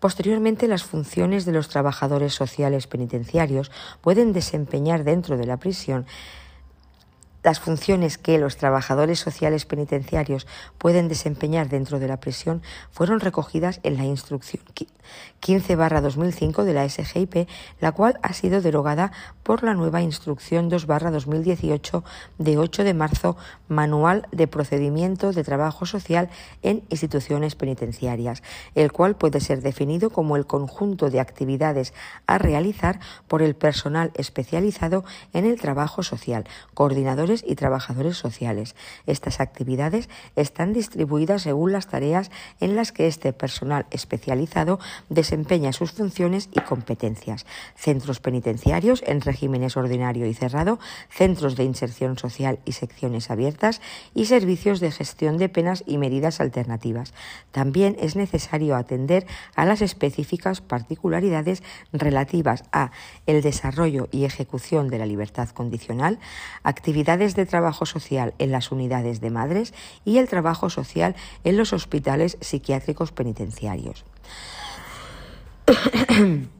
[0.00, 3.70] Posteriormente, las funciones de los trabajadores sociales penitenciarios
[4.02, 6.06] pueden desempeñar dentro de la prisión
[7.46, 13.78] las funciones que los trabajadores sociales penitenciarios pueden desempeñar dentro de la prisión fueron recogidas
[13.84, 14.64] en la instrucción
[15.40, 17.48] 15-2005 de la SGIP,
[17.80, 19.12] la cual ha sido derogada
[19.44, 22.02] por la nueva instrucción 2-2018
[22.38, 23.36] de 8 de marzo,
[23.68, 26.28] Manual de Procedimiento de Trabajo Social
[26.62, 28.42] en Instituciones Penitenciarias,
[28.74, 31.94] el cual puede ser definido como el conjunto de actividades
[32.26, 38.74] a realizar por el personal especializado en el trabajo social, coordinadores trabajadores y trabajadores sociales.
[39.06, 45.92] Estas actividades están distribuidas según las tareas en las que este personal especializado desempeña sus
[45.92, 47.44] funciones y competencias.
[47.74, 50.78] Centros penitenciarios en regímenes ordinario y cerrado,
[51.10, 53.80] centros de inserción social y secciones abiertas
[54.14, 57.12] y servicios de gestión de penas y medidas alternativas.
[57.52, 62.90] También es necesario atender a las específicas particularidades relativas a
[63.26, 66.18] el desarrollo y ejecución de la libertad condicional,
[66.62, 69.74] actividades de trabajo social en las unidades de madres
[70.04, 74.04] y el trabajo social en los hospitales psiquiátricos penitenciarios.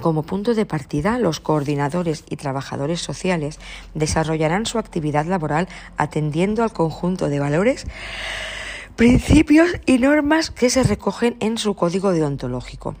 [0.00, 3.60] Como punto de partida, los coordinadores y trabajadores sociales
[3.94, 7.86] desarrollarán su actividad laboral atendiendo al conjunto de valores,
[8.96, 12.96] principios y normas que se recogen en su código deontológico.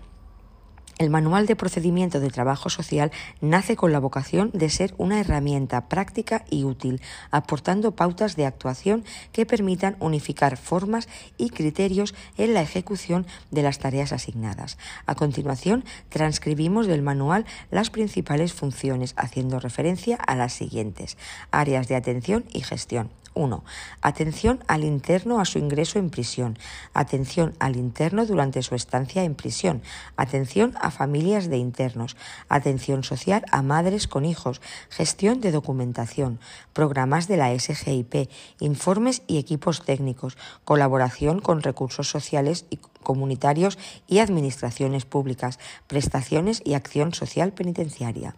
[1.04, 3.12] El Manual de Procedimiento de Trabajo Social
[3.42, 9.04] nace con la vocación de ser una herramienta práctica y útil, aportando pautas de actuación
[9.30, 14.78] que permitan unificar formas y criterios en la ejecución de las tareas asignadas.
[15.04, 21.18] A continuación, transcribimos del manual las principales funciones, haciendo referencia a las siguientes
[21.50, 23.10] áreas de atención y gestión.
[23.34, 23.64] 1.
[24.00, 26.58] Atención al interno a su ingreso en prisión.
[26.92, 29.82] Atención al interno durante su estancia en prisión.
[30.16, 32.16] Atención a familias de internos.
[32.48, 34.60] Atención social a madres con hijos.
[34.88, 36.40] Gestión de documentación.
[36.72, 38.30] Programas de la SGIP.
[38.60, 40.36] Informes y equipos técnicos.
[40.64, 45.58] Colaboración con recursos sociales y comunitarios y administraciones públicas.
[45.86, 48.34] Prestaciones y acción social penitenciaria.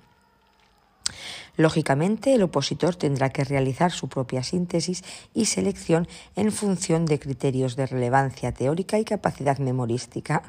[1.57, 7.77] Lógicamente, el opositor tendrá que realizar su propia síntesis y selección en función de criterios
[7.77, 10.43] de relevancia teórica y capacidad memorística.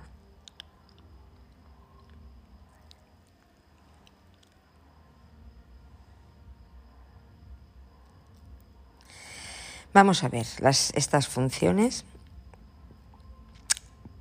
[9.93, 10.45] Vamos a ver
[10.93, 12.05] estas funciones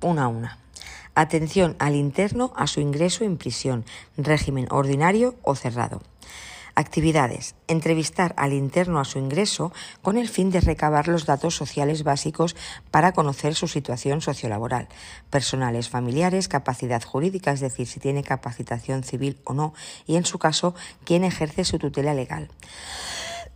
[0.01, 0.57] una a una.
[1.15, 3.85] Atención al interno a su ingreso en prisión,
[4.17, 6.01] régimen ordinario o cerrado.
[6.79, 7.55] Actividades.
[7.67, 12.55] Entrevistar al interno a su ingreso con el fin de recabar los datos sociales básicos
[12.91, 14.87] para conocer su situación sociolaboral,
[15.31, 19.73] personales, familiares, capacidad jurídica, es decir, si tiene capacitación civil o no,
[20.05, 22.51] y en su caso, quién ejerce su tutela legal.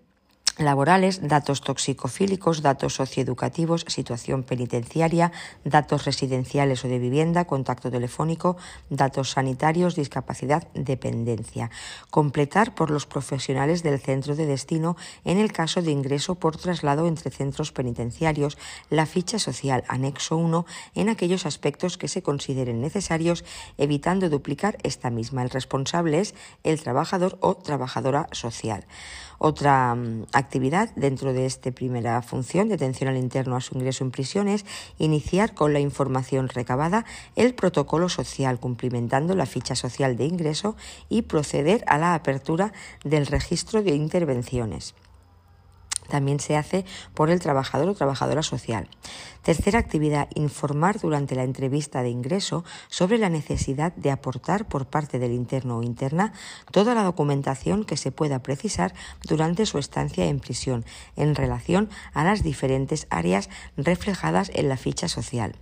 [0.58, 5.32] laborales, datos toxicofílicos, datos socioeducativos, situación penitenciaria,
[5.64, 8.56] datos residenciales o de vivienda, contacto telefónico,
[8.90, 11.70] datos sanitarios, discapacidad, dependencia.
[12.10, 17.06] Completar por los profesionales del centro de destino en el caso de ingreso por traslado
[17.06, 18.58] entre centros penitenciarios,
[18.90, 23.44] la ficha social anexo 1 en aquellos aspectos que se consideren necesarios,
[23.78, 25.42] evitando duplicar esta misma.
[25.42, 28.84] El responsable es el trabajador o trabajadora social.
[29.38, 34.04] Otra mm, actividad dentro de esta primera función de atención al interno a su ingreso
[34.04, 34.66] en prisión es
[34.98, 37.04] iniciar con la información recabada
[37.36, 40.76] el protocolo social, cumplimentando la ficha social de ingreso
[41.08, 42.72] y proceder a la apertura
[43.04, 44.94] del registro de intervenciones
[46.08, 48.88] también se hace por el trabajador o trabajadora social.
[49.42, 55.18] Tercera actividad, informar durante la entrevista de ingreso sobre la necesidad de aportar por parte
[55.18, 56.32] del interno o interna
[56.70, 60.84] toda la documentación que se pueda precisar durante su estancia en prisión
[61.16, 65.54] en relación a las diferentes áreas reflejadas en la ficha social.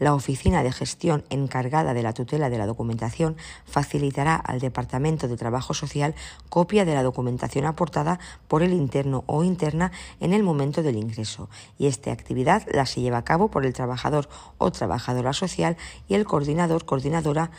[0.00, 3.36] La Oficina de Gestión encargada de la tutela de la documentación
[3.66, 6.14] facilitará al Departamento de Trabajo Social
[6.48, 11.50] copia de la documentación aportada por el interno o interna en el momento del ingreso
[11.78, 15.76] y esta actividad la se lleva a cabo por el trabajador o trabajadora social
[16.08, 17.50] y el coordinador coordinadora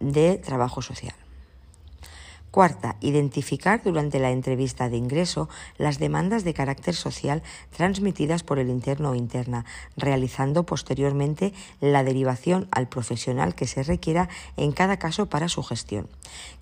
[0.00, 1.23] de trabajo social.
[2.54, 7.42] Cuarta, identificar durante la entrevista de ingreso las demandas de carácter social
[7.76, 9.64] transmitidas por el interno o interna,
[9.96, 16.06] realizando posteriormente la derivación al profesional que se requiera en cada caso para su gestión.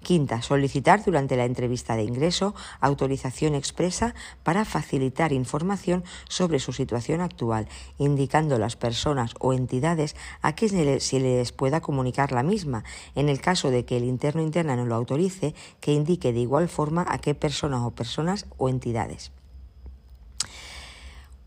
[0.02, 7.20] Quinta, solicitar durante la entrevista de ingreso autorización expresa para facilitar información sobre su situación
[7.20, 12.84] actual, indicando las personas o entidades a quienes se les pueda comunicar la misma.
[13.14, 16.68] En el caso de que el interno interna no lo autorice, que indique de igual
[16.68, 19.30] forma a qué personas o personas o entidades.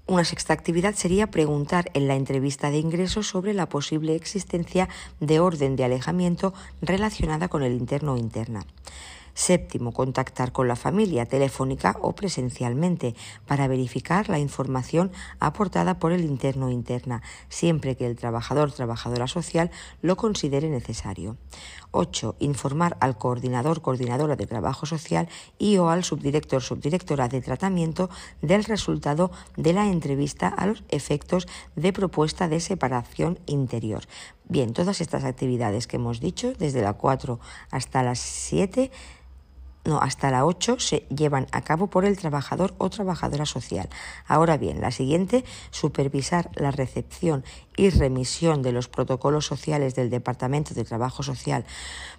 [0.08, 4.88] Una sexta actividad sería preguntar en la entrevista de ingreso sobre la posible existencia
[5.20, 8.68] de orden de alejamiento relacionada con el interno interna.
[9.34, 13.16] Séptimo, contactar con la familia telefónica o presencialmente
[13.48, 19.72] para verificar la información aportada por el interno interna, siempre que el trabajador trabajadora social
[20.04, 21.36] lo considere necesario.
[21.96, 22.36] 8.
[22.40, 25.28] Informar al coordinador coordinadora de trabajo social
[25.58, 28.10] y o al subdirector subdirectora de tratamiento
[28.42, 34.04] del resultado de la entrevista a los efectos de propuesta de separación interior.
[34.48, 37.40] Bien, todas estas actividades que hemos dicho, desde la 4
[37.72, 38.92] hasta las 7,
[39.86, 43.88] no, hasta la 8 se llevan a cabo por el trabajador o trabajadora social.
[44.28, 47.46] Ahora bien, la siguiente, supervisar la recepción
[47.78, 51.66] y remisión de los protocolos sociales del Departamento de Trabajo Social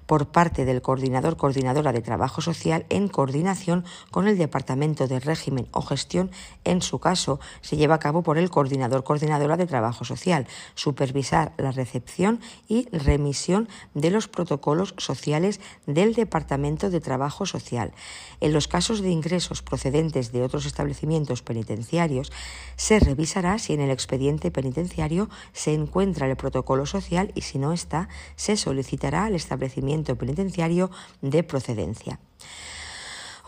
[0.07, 5.69] por parte del coordinador coordinadora de trabajo social en coordinación con el Departamento de Régimen
[5.73, 6.31] o Gestión.
[6.65, 10.47] En su caso, se lleva a cabo por el coordinador coordinadora de trabajo social.
[10.75, 17.93] Supervisar la recepción y remisión de los protocolos sociales del Departamento de Trabajo Social.
[18.41, 22.33] En los casos de ingresos procedentes de otros establecimientos penitenciarios,
[22.77, 27.73] se revisará si en el expediente penitenciario se encuentra el protocolo social y si no
[27.73, 30.91] está, se solicitará al establecimiento penitenciario
[31.23, 32.21] de procedencia.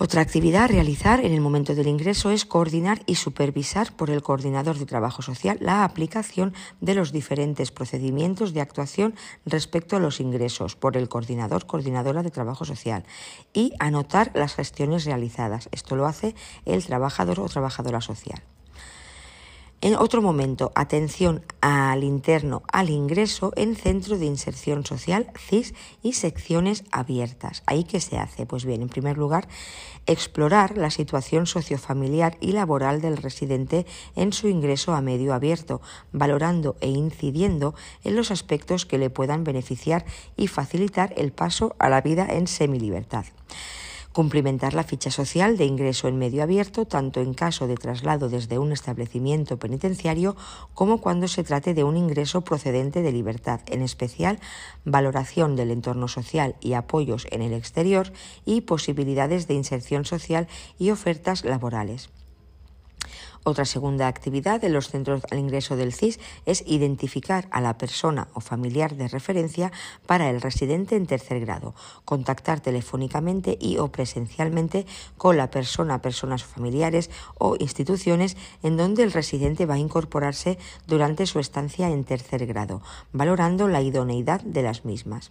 [0.00, 4.22] Otra actividad a realizar en el momento del ingreso es coordinar y supervisar por el
[4.22, 10.20] coordinador de trabajo social la aplicación de los diferentes procedimientos de actuación respecto a los
[10.20, 13.02] ingresos por el coordinador coordinadora de trabajo social
[13.52, 15.68] y anotar las gestiones realizadas.
[15.72, 18.40] Esto lo hace el trabajador o trabajadora social.
[19.80, 26.14] En otro momento, atención al interno, al ingreso en centro de inserción social, CIS y
[26.14, 27.62] secciones abiertas.
[27.64, 28.44] ¿Ahí qué se hace?
[28.44, 29.46] Pues bien, en primer lugar,
[30.06, 33.86] explorar la situación sociofamiliar y laboral del residente
[34.16, 39.44] en su ingreso a medio abierto, valorando e incidiendo en los aspectos que le puedan
[39.44, 40.04] beneficiar
[40.36, 43.26] y facilitar el paso a la vida en semilibertad.
[44.12, 48.58] Cumplimentar la ficha social de ingreso en medio abierto, tanto en caso de traslado desde
[48.58, 50.34] un establecimiento penitenciario
[50.74, 54.40] como cuando se trate de un ingreso procedente de libertad, en especial
[54.84, 58.12] valoración del entorno social y apoyos en el exterior
[58.44, 62.10] y posibilidades de inserción social y ofertas laborales.
[63.44, 68.28] Otra segunda actividad de los centros al ingreso del CIS es identificar a la persona
[68.34, 69.72] o familiar de referencia
[70.06, 71.74] para el residente en tercer grado,
[72.04, 79.12] contactar telefónicamente y o presencialmente con la persona, personas familiares o instituciones en donde el
[79.12, 84.84] residente va a incorporarse durante su estancia en tercer grado, valorando la idoneidad de las
[84.84, 85.30] mismas.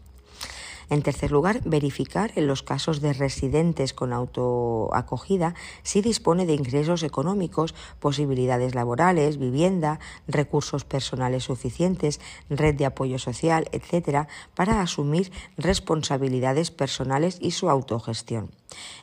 [0.89, 7.03] En tercer lugar, verificar en los casos de residentes con autoacogida si dispone de ingresos
[7.03, 16.71] económicos, posibilidades laborales, vivienda, recursos personales suficientes, red de apoyo social, etc., para asumir responsabilidades
[16.71, 18.51] personales y su autogestión.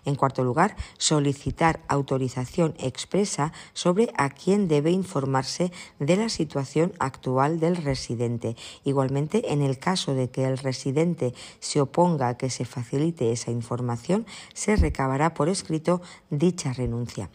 [0.05, 7.61] En cuarto lugar, solicitar autorización expresa sobre a quién debe informarse de la situación actual
[7.61, 8.57] del residente.
[8.85, 13.51] Igualmente, en el caso de que el residente se oponga a que se facilite esa
[13.51, 17.31] información, se recabará por escrito dicha renuncia.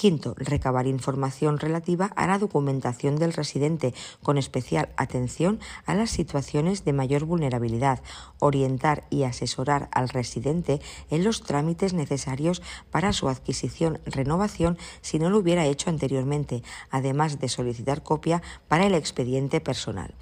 [0.00, 6.86] Quinto, recabar información relativa a la documentación del residente, con especial atención a las situaciones
[6.86, 8.00] de mayor vulnerabilidad,
[8.38, 15.28] orientar y asesorar al residente en los trámites necesarios para su adquisición, renovación, si no
[15.28, 20.14] lo hubiera hecho anteriormente, además de solicitar copia para el expediente personal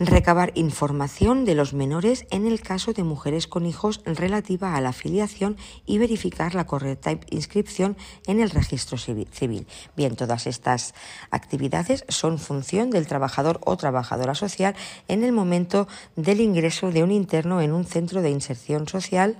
[0.00, 4.88] recabar información de los menores en el caso de mujeres con hijos relativa a la
[4.88, 9.66] afiliación y verificar la correcta inscripción en el registro civil.
[9.96, 10.94] Bien, todas estas
[11.30, 14.74] actividades son función del trabajador o trabajadora social
[15.06, 15.86] en el momento
[16.16, 19.38] del ingreso de un interno en un centro de inserción social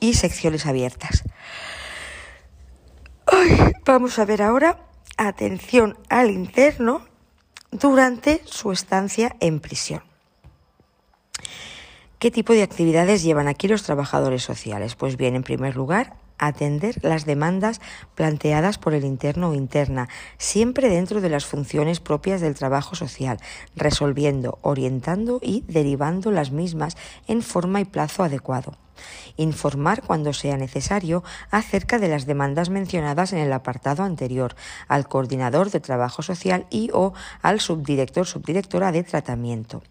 [0.00, 1.24] y secciones abiertas.
[3.84, 4.78] vamos a ver ahora
[5.18, 7.02] atención al interno
[7.70, 10.02] durante su estancia en prisión.
[12.18, 14.96] ¿Qué tipo de actividades llevan aquí los trabajadores sociales?
[14.96, 17.80] Pues bien, en primer lugar, atender las demandas
[18.14, 23.38] planteadas por el interno o interna, siempre dentro de las funciones propias del trabajo social,
[23.76, 26.96] resolviendo, orientando y derivando las mismas
[27.28, 28.76] en forma y plazo adecuado
[29.36, 34.56] informar cuando sea necesario acerca de las demandas mencionadas en el apartado anterior
[34.88, 39.82] al coordinador de trabajo social y o al subdirector subdirectora de tratamiento.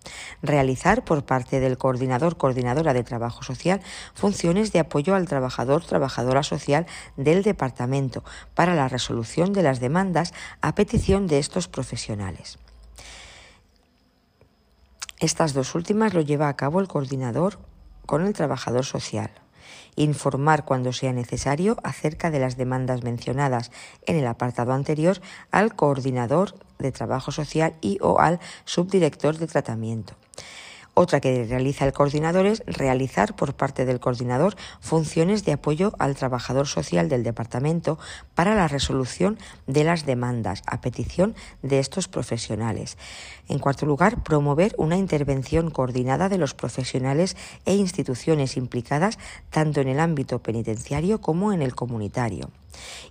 [0.42, 3.82] Realizar por parte del coordinador coordinadora de trabajo social
[4.14, 10.34] funciones de apoyo al trabajador trabajadora social del departamento para la resolución de las demandas
[10.62, 12.60] a petición de estos profesionales.
[15.20, 17.58] Estas dos últimas lo lleva a cabo el coordinador
[18.08, 19.30] con el trabajador social
[19.98, 23.72] informar cuando sea necesario acerca de las demandas mencionadas
[24.06, 25.20] en el apartado anterior
[25.52, 30.14] al coordinador de trabajo social y o al subdirector de tratamiento.
[31.00, 36.16] Otra que realiza el coordinador es realizar por parte del coordinador funciones de apoyo al
[36.16, 38.00] trabajador social del departamento
[38.34, 39.38] para la resolución
[39.68, 42.98] de las demandas a petición de estos profesionales.
[43.48, 49.20] En cuarto lugar, promover una intervención coordinada de los profesionales e instituciones implicadas
[49.52, 52.50] tanto en el ámbito penitenciario como en el comunitario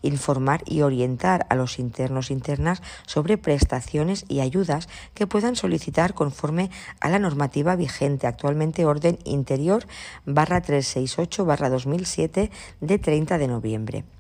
[0.03, 6.71] informar y orientar a los internos internas sobre prestaciones y ayudas que puedan solicitar conforme
[7.01, 9.87] a la normativa vigente, actualmente Orden Interior
[10.25, 12.51] barra 368 barra 2007
[12.81, 14.16] de 30 de noviembre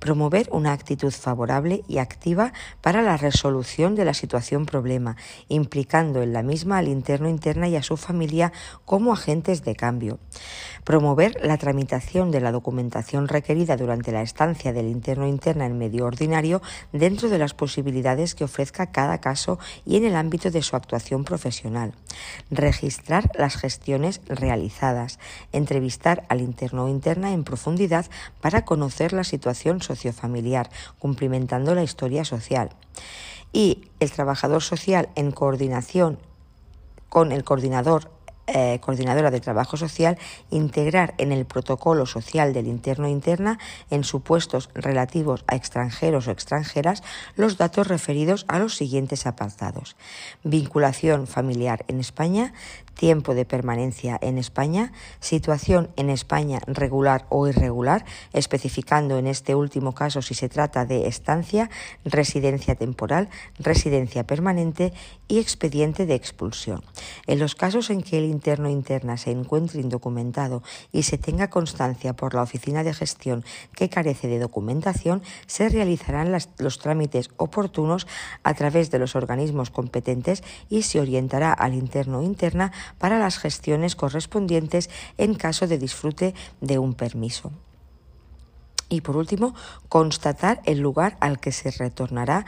[0.00, 5.16] promover una actitud favorable y activa para la resolución de la situación problema,
[5.48, 8.52] implicando en la misma al interno interna y a su familia
[8.84, 10.18] como agentes de cambio.
[10.84, 16.06] Promover la tramitación de la documentación requerida durante la estancia del interno interna en medio
[16.06, 20.74] ordinario dentro de las posibilidades que ofrezca cada caso y en el ámbito de su
[20.74, 21.92] actuación profesional.
[22.50, 25.18] Registrar las gestiones realizadas.
[25.52, 28.06] Entrevistar al interno o interna en profundidad
[28.40, 32.70] para conocer la situación sociofamiliar, cumplimentando la historia social.
[33.52, 36.18] Y el trabajador social en coordinación
[37.08, 38.10] con el coordinador
[38.52, 40.18] eh, coordinadora de trabajo social
[40.50, 43.58] integrar en el protocolo social del interno e interna
[43.90, 47.02] en supuestos relativos a extranjeros o extranjeras
[47.36, 49.96] los datos referidos a los siguientes apartados.
[50.42, 52.52] Vinculación familiar en España,
[52.94, 59.94] tiempo de permanencia en España, situación en España regular o irregular, especificando en este último
[59.94, 61.70] caso si se trata de estancia,
[62.04, 63.28] residencia temporal,
[63.58, 64.92] residencia permanente
[65.28, 66.82] y expediente de expulsión.
[67.26, 70.62] En los casos en que el interno interna se encuentre indocumentado
[70.92, 76.32] y se tenga constancia por la oficina de gestión que carece de documentación, se realizarán
[76.56, 78.06] los trámites oportunos
[78.42, 83.94] a través de los organismos competentes y se orientará al interno interna para las gestiones
[83.94, 84.88] correspondientes
[85.18, 87.52] en caso de disfrute de un permiso.
[88.88, 89.54] Y por último,
[89.90, 92.46] constatar el lugar al que se retornará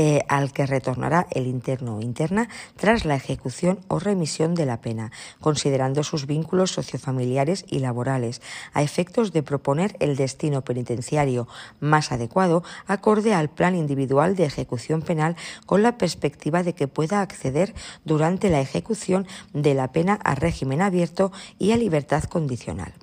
[0.00, 4.80] eh, al que retornará el interno o interna tras la ejecución o remisión de la
[4.80, 8.40] pena, considerando sus vínculos sociofamiliares y laborales,
[8.74, 11.48] a efectos de proponer el destino penitenciario
[11.80, 15.34] más adecuado acorde al plan individual de ejecución penal
[15.66, 17.74] con la perspectiva de que pueda acceder
[18.04, 22.94] durante la ejecución de la pena a régimen abierto y a libertad condicional.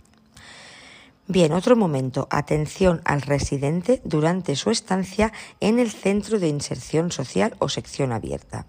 [1.27, 2.27] Bien, otro momento.
[2.29, 8.67] Atención al residente durante su estancia en el centro de inserción social o sección abierta.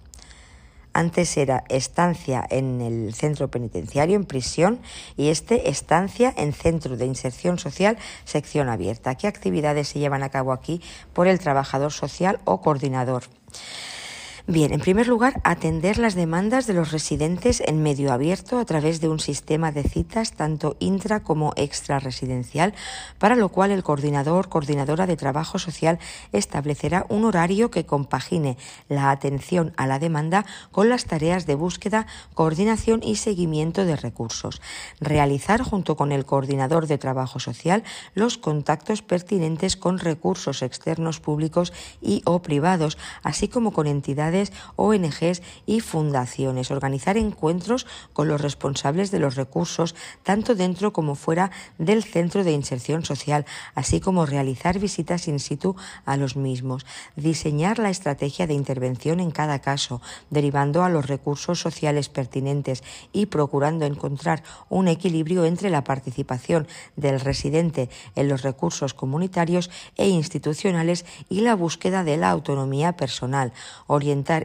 [0.95, 4.81] Antes era estancia en el centro penitenciario, en prisión,
[5.19, 9.17] y este estancia en centro de inserción social, sección abierta.
[9.17, 10.81] ¿Qué actividades se llevan a cabo aquí
[11.13, 13.25] por el trabajador social o coordinador?
[14.49, 19.01] Bien, en primer lugar, atender las demandas de los residentes en medio abierto a través
[19.01, 22.73] de un sistema de citas tanto intra como extra residencial,
[23.19, 25.99] para lo cual el coordinador, coordinadora de trabajo social
[26.31, 28.57] establecerá un horario que compagine
[28.89, 34.63] la atención a la demanda con las tareas de búsqueda, coordinación y seguimiento de recursos.
[35.01, 37.83] Realizar junto con el coordinador de trabajo social
[38.15, 44.36] los contactos pertinentes con recursos externos públicos y o privados, así como con entidades
[44.77, 46.71] ONGs y fundaciones.
[46.71, 52.53] Organizar encuentros con los responsables de los recursos, tanto dentro como fuera del centro de
[52.53, 56.87] inserción social, así como realizar visitas in situ a los mismos.
[57.17, 62.83] Diseñar la estrategia de intervención en cada caso, derivando a los recursos sociales pertinentes
[63.13, 66.67] y procurando encontrar un equilibrio entre la participación
[66.97, 73.53] del residente en los recursos comunitarios e institucionales y la búsqueda de la autonomía personal,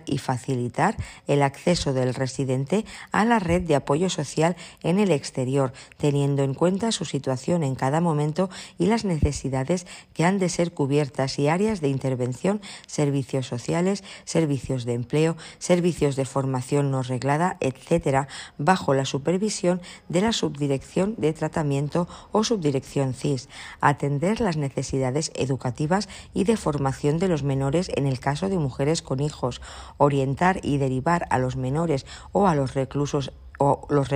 [0.06, 0.96] y facilitar
[1.28, 6.54] el acceso del residente a la red de apoyo social en el exterior, teniendo en
[6.54, 11.48] cuenta su situación en cada momento y las necesidades que han de ser cubiertas y
[11.48, 18.28] áreas de intervención, servicios sociales, servicios de empleo, servicios de formación no reglada, etcétera,
[18.60, 26.08] bajo la supervisión de la subdirección de tratamiento o subdirección CIS, atender las necesidades educativas
[26.36, 29.62] y de formación de los menores en el caso de mujeres con hijos,
[29.98, 34.10] orientar y derivar a los menores o a los reclusos o los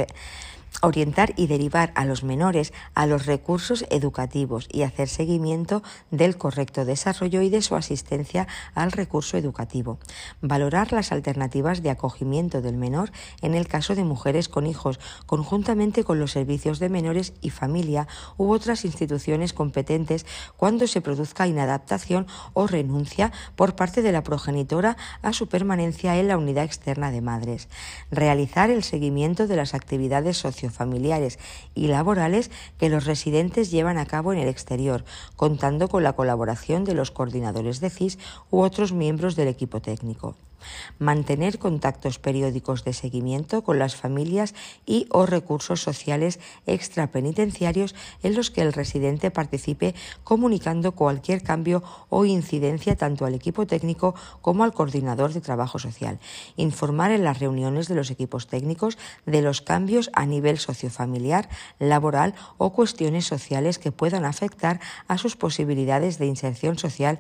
[0.82, 6.86] orientar y derivar a los menores a los recursos educativos y hacer seguimiento del correcto
[6.86, 10.00] desarrollo y de su asistencia al recurso educativo.
[10.42, 13.12] Valorar las alternativas de acogimiento del menor
[13.42, 18.08] en el caso de mujeres con hijos, conjuntamente con los servicios de menores y familia
[18.38, 20.26] u otras instituciones competentes
[20.58, 26.28] cuando se produzca inadaptación o renuncia por parte de la progenitora a su permanencia en
[26.28, 27.70] la unidad externa de madres.
[28.12, 31.40] Realizar el seguimiento de las actividades sociales familiares
[31.74, 35.06] y laborales que los residentes llevan a cabo en el exterior,
[35.36, 38.18] contando con la colaboración de los coordinadores de CIS
[38.52, 40.36] u otros miembros del equipo técnico
[41.00, 48.52] mantener contactos periódicos de seguimiento con las familias y o recursos sociales extrapenitenciarios en los
[48.52, 54.74] que el residente participe comunicando cualquier cambio o incidencia tanto al equipo técnico como al
[54.74, 56.20] coordinador de trabajo social.
[56.56, 61.50] Informar en las reuniones de los equipos técnicos de los cambios a nivel sociofamiliar,
[61.80, 67.20] laboral o cuestiones sociales que puedan afectar a sus posibilidades de inserción social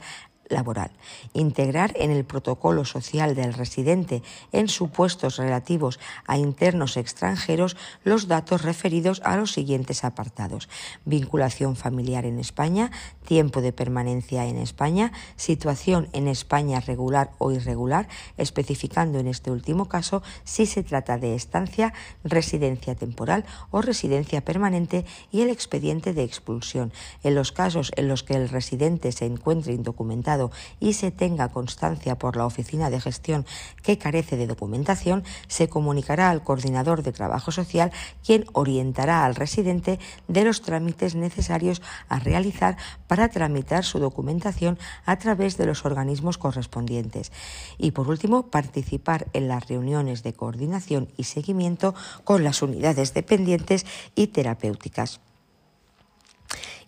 [0.50, 0.91] laboral.
[1.34, 8.62] Integrar en el protocolo social del residente en supuestos relativos a internos extranjeros los datos
[8.62, 10.70] referidos a los siguientes apartados.
[11.06, 12.91] Vinculación familiar en España,
[13.26, 19.88] tiempo de permanencia en España, situación en España regular o irregular, especificando en este último
[19.88, 21.93] caso si se trata de estancia,
[22.24, 26.91] residencia temporal o residencia permanente y el expediente de expulsión.
[27.24, 30.35] En los casos en los que el residente se encuentre indocumentado
[30.80, 33.46] y se tenga constancia por la Oficina de Gestión
[33.82, 37.92] que carece de documentación, se comunicará al coordinador de trabajo social,
[38.26, 42.78] quien orientará al residente de los trámites necesarios a realizar
[43.08, 47.32] para tramitar su documentación a través de los organismos correspondientes.
[47.78, 53.86] Y por último, participar en las reuniones de coordinación y seguimiento con las unidades dependientes
[54.16, 55.20] y terapéuticas.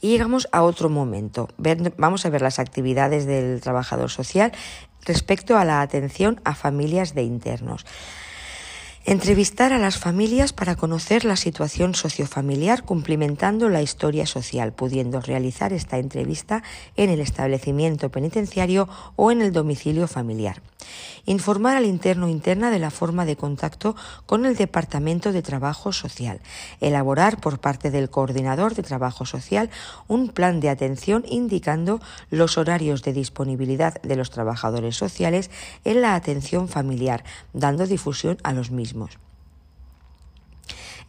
[0.02, 1.50] Y llegamos a otro momento.
[1.98, 4.52] vamos a ver las actividades del trabajador social
[5.06, 7.86] respecto a la atención a familias de internos.
[9.10, 15.72] Entrevistar a las familias para conocer la situación sociofamiliar cumplimentando la historia social, pudiendo realizar
[15.72, 16.62] esta entrevista
[16.98, 20.62] en el establecimiento penitenciario o en el domicilio familiar.
[21.26, 23.96] Informar al interno interna de la forma de contacto
[24.26, 26.42] con el Departamento de Trabajo Social.
[26.82, 29.70] Elaborar por parte del coordinador de Trabajo Social
[30.08, 35.50] un plan de atención indicando los horarios de disponibilidad de los trabajadores sociales
[35.86, 38.97] en la atención familiar, dando difusión a los mismos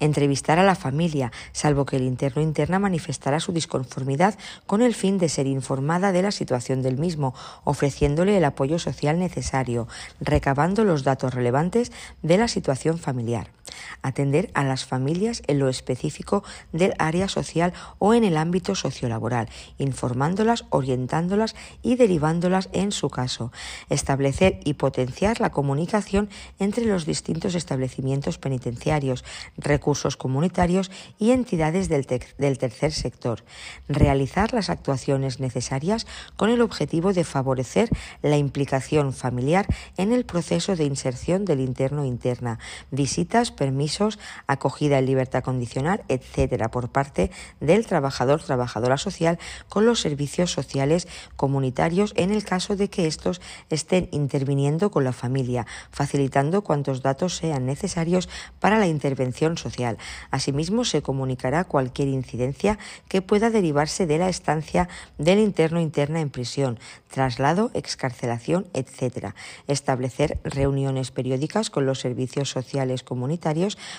[0.00, 5.18] entrevistar a la familia, salvo que el interno interna manifestara su disconformidad con el fin
[5.18, 7.34] de ser informada de la situación del mismo,
[7.64, 9.88] ofreciéndole el apoyo social necesario,
[10.20, 13.57] recabando los datos relevantes de la situación familiar.
[14.02, 19.48] Atender a las familias en lo específico del área social o en el ámbito sociolaboral,
[19.78, 23.52] informándolas, orientándolas y derivándolas en su caso.
[23.88, 29.24] Establecer y potenciar la comunicación entre los distintos establecimientos penitenciarios,
[29.56, 32.06] recursos comunitarios y entidades del,
[32.38, 33.44] del tercer sector.
[33.88, 36.06] Realizar las actuaciones necesarias
[36.36, 37.88] con el objetivo de favorecer
[38.22, 39.66] la implicación familiar
[39.96, 42.58] en el proceso de inserción del interno interna,
[42.90, 47.30] visitas, permisos, acogida en libertad condicional, etcétera, por parte
[47.60, 49.38] del trabajador trabajadora social
[49.68, 55.12] con los servicios sociales comunitarios en el caso de que estos estén interviniendo con la
[55.12, 58.28] familia, facilitando cuantos datos sean necesarios
[58.60, 59.98] para la intervención social
[60.30, 62.78] Asimismo, se comunicará cualquier incidencia
[63.08, 64.88] que pueda derivarse de la estancia
[65.18, 66.78] del interno interna en prisión,
[67.10, 69.34] traslado, excarcelación, etc.
[69.66, 73.47] Establecer reuniones periódicas con los servicios sociales comunitarios,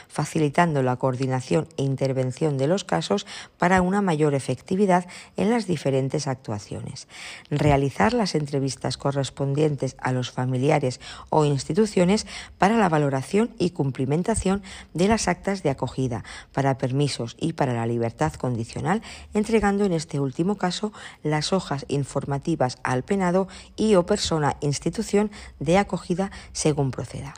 [0.08, 3.26] facilitando la coordinación e intervención de los casos
[3.58, 7.08] para una mayor efectividad en las diferentes actuaciones.
[7.50, 12.28] Realizar las entrevistas correspondientes a los familiares o instituciones
[12.58, 14.62] para la valoración y cumplimentación
[14.93, 16.24] de las actas de acogida,
[16.54, 19.02] para permisos y para la libertad condicional,
[19.34, 20.91] entregando en este último caso
[21.24, 27.34] las hojas informativas al penado y o persona institución de acogida según proceda.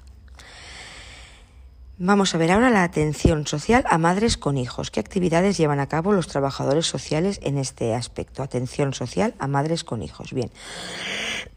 [2.03, 4.89] Vamos a ver ahora la atención social a madres con hijos.
[4.89, 8.41] ¿Qué actividades llevan a cabo los trabajadores sociales en este aspecto?
[8.41, 10.33] Atención social a madres con hijos.
[10.33, 10.49] Bien.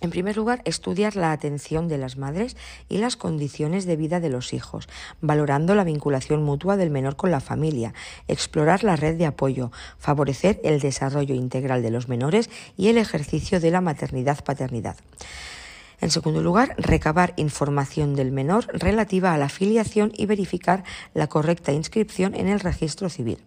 [0.00, 2.56] En primer lugar, estudiar la atención de las madres
[2.88, 4.88] y las condiciones de vida de los hijos,
[5.20, 7.94] valorando la vinculación mutua del menor con la familia,
[8.28, 13.58] explorar la red de apoyo, favorecer el desarrollo integral de los menores y el ejercicio
[13.58, 14.96] de la maternidad-paternidad.
[16.00, 20.84] En segundo lugar, recabar información del menor relativa a la filiación y verificar
[21.14, 23.38] la correcta inscripción en el registro civil.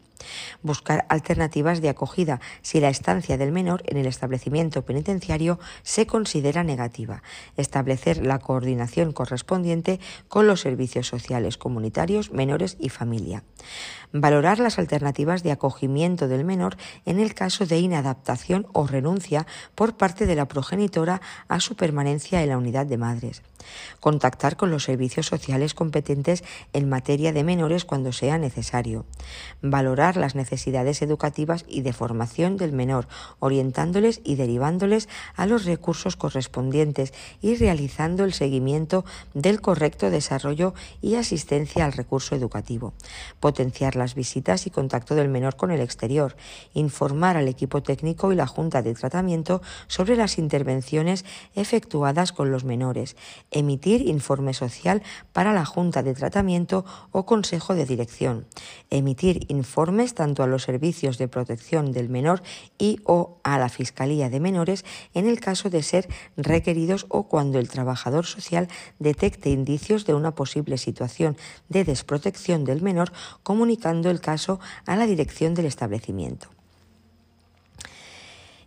[0.62, 6.64] Buscar alternativas de acogida si la estancia del menor en el establecimiento penitenciario se considera
[6.64, 7.24] negativa.
[7.58, 13.44] Establecer la coordinación correspondiente con los servicios sociales comunitarios, menores y familia.
[14.14, 19.96] Valorar las alternativas de acogimiento del menor en el caso de inadaptación o renuncia por
[19.96, 23.42] parte de la progenitora a su permanencia en la unidad de madres.
[24.00, 26.44] Contactar con los servicios sociales competentes
[26.74, 29.06] en materia de menores cuando sea necesario.
[29.62, 33.08] Valorar las necesidades educativas y de formación del menor,
[33.40, 41.16] orientándoles y derivándoles a los recursos correspondientes y realizando el seguimiento del correcto desarrollo y
[41.16, 42.94] asistencia al recurso educativo.
[43.40, 46.36] Potenciar las visitas y contacto del menor con el exterior.
[46.74, 52.64] Informar al equipo técnico y la Junta de Tratamiento sobre las intervenciones efectuadas con los
[52.64, 53.16] menores
[53.52, 58.48] emitir informe social para la Junta de Tratamiento o Consejo de Dirección,
[58.90, 62.42] emitir informes tanto a los servicios de protección del menor
[62.78, 67.60] y o a la Fiscalía de Menores en el caso de ser requeridos o cuando
[67.60, 68.68] el trabajador social
[69.00, 71.38] detecte indicios de una posible situación
[71.70, 73.12] de desprotección del menor,
[73.44, 76.50] comunicando el caso a la dirección del establecimiento.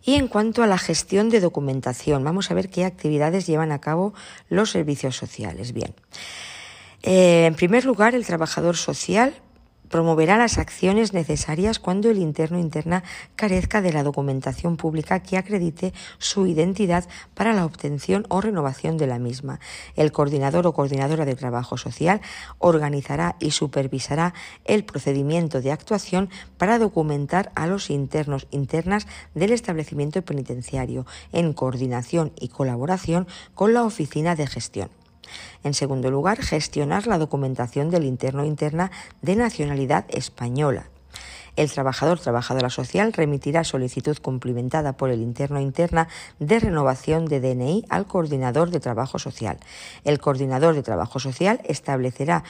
[0.04, 3.80] Y en cuanto a la gestión de documentación, vamos a ver qué actividades llevan a
[3.80, 4.12] cabo
[4.48, 5.72] los servicios sociales.
[5.72, 5.94] Bien.
[7.02, 9.34] Eh, en primer lugar, el trabajador social
[9.94, 13.04] promoverá las acciones necesarias cuando el interno interna
[13.36, 19.06] carezca de la documentación pública que acredite su identidad para la obtención o renovación de
[19.06, 19.60] la misma.
[19.94, 22.20] El coordinador o coordinadora de trabajo social
[22.58, 24.34] organizará y supervisará
[24.64, 26.28] el procedimiento de actuación
[26.58, 33.84] para documentar a los internos internas del establecimiento penitenciario en coordinación y colaboración con la
[33.84, 35.03] oficina de gestión.
[35.64, 38.92] En segundo lugar, gestionar la documentación del interno interna
[39.22, 40.86] de nacionalidad española.
[41.56, 46.08] El trabajador trabajadora social remitirá solicitud cumplimentada por el interno interna
[46.40, 49.58] de renovación de DNI al coordinador de trabajo social.
[50.04, 52.42] El coordinador de trabajo social establecerá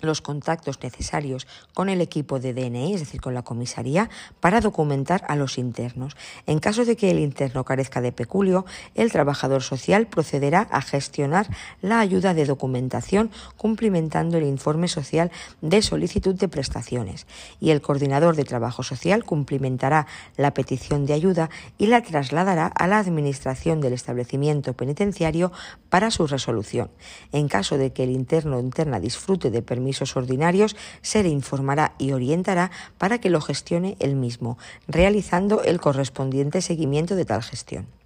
[0.00, 5.24] los contactos necesarios con el equipo de DNI, es decir, con la comisaría, para documentar
[5.28, 6.16] a los internos.
[6.46, 11.48] En caso de que el interno carezca de peculio, el trabajador social procederá a gestionar
[11.82, 15.30] la ayuda de documentación cumplimentando el informe social
[15.60, 17.26] de solicitud de prestaciones
[17.60, 22.86] y el coordinador de trabajo social cumplimentará la petición de ayuda y la trasladará a
[22.86, 25.52] la administración del establecimiento penitenciario
[25.88, 26.90] para su resolución.
[27.32, 31.94] En caso de que el interno o interna disfrute de permiso ordinarios, se le informará
[31.98, 37.97] y orientará para que lo gestione él mismo, realizando el correspondiente seguimiento de tal gestión.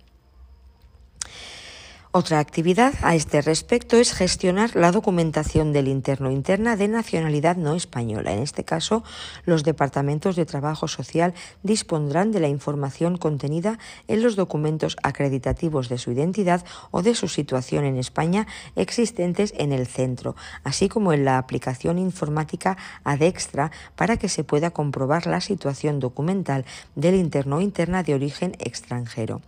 [2.15, 7.75] Otra actividad a este respecto es gestionar la documentación del interno interna de nacionalidad no
[7.75, 8.35] española.
[8.35, 9.03] En este caso,
[9.47, 11.33] los departamentos de trabajo social
[11.63, 17.29] dispondrán de la información contenida en los documentos acreditativos de su identidad o de su
[17.29, 18.47] situación en España
[18.77, 24.71] existentes en el centro, así como en la aplicación informática Adextra para que se pueda
[24.71, 29.41] comprobar la situación documental del interno interna de origen extranjero.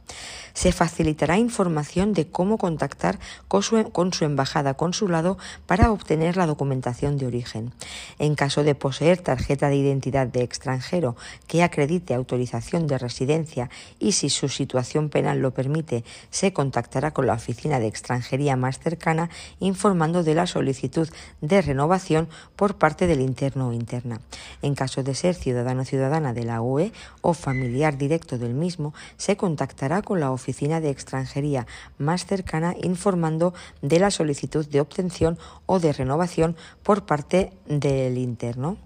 [0.54, 6.46] Se facilitará información de cómo contactar con su, con su embajada consulado para obtener la
[6.46, 7.72] documentación de origen.
[8.18, 14.12] En caso de poseer tarjeta de identidad de extranjero que acredite autorización de residencia y
[14.12, 19.30] si su situación penal lo permite, se contactará con la oficina de extranjería más cercana
[19.58, 21.08] informando de la solicitud
[21.40, 24.20] de renovación por parte del interno o interna.
[24.62, 28.94] En caso de ser ciudadano o ciudadana de la UE o familiar directo del mismo,
[29.16, 31.66] se contactará con la oficina de extranjería
[31.98, 32.43] más cercana
[32.82, 38.76] informando de la solicitud de obtención o de renovación por parte del interno,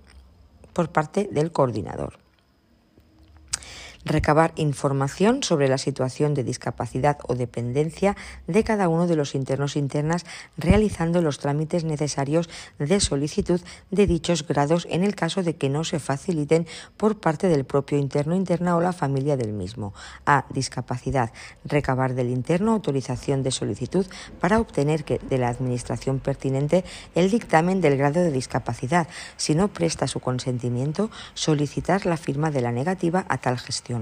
[0.73, 2.28] por parte del coordinador
[4.09, 9.77] recabar información sobre la situación de discapacidad o dependencia de cada uno de los internos
[9.77, 10.25] internas
[10.57, 12.49] realizando los trámites necesarios
[12.79, 17.49] de solicitud de dichos grados en el caso de que no se faciliten por parte
[17.49, 19.95] del propio interno interna o la familia del mismo.
[20.27, 20.47] A.
[20.51, 21.33] Discapacidad.
[21.65, 24.07] Recabar del interno autorización de solicitud
[24.41, 26.85] para obtener de la administración pertinente
[27.15, 29.09] el dictamen del grado de discapacidad.
[29.37, 33.98] Si no presta su consentimiento, solicitar la firma de la negativa a tal gestión.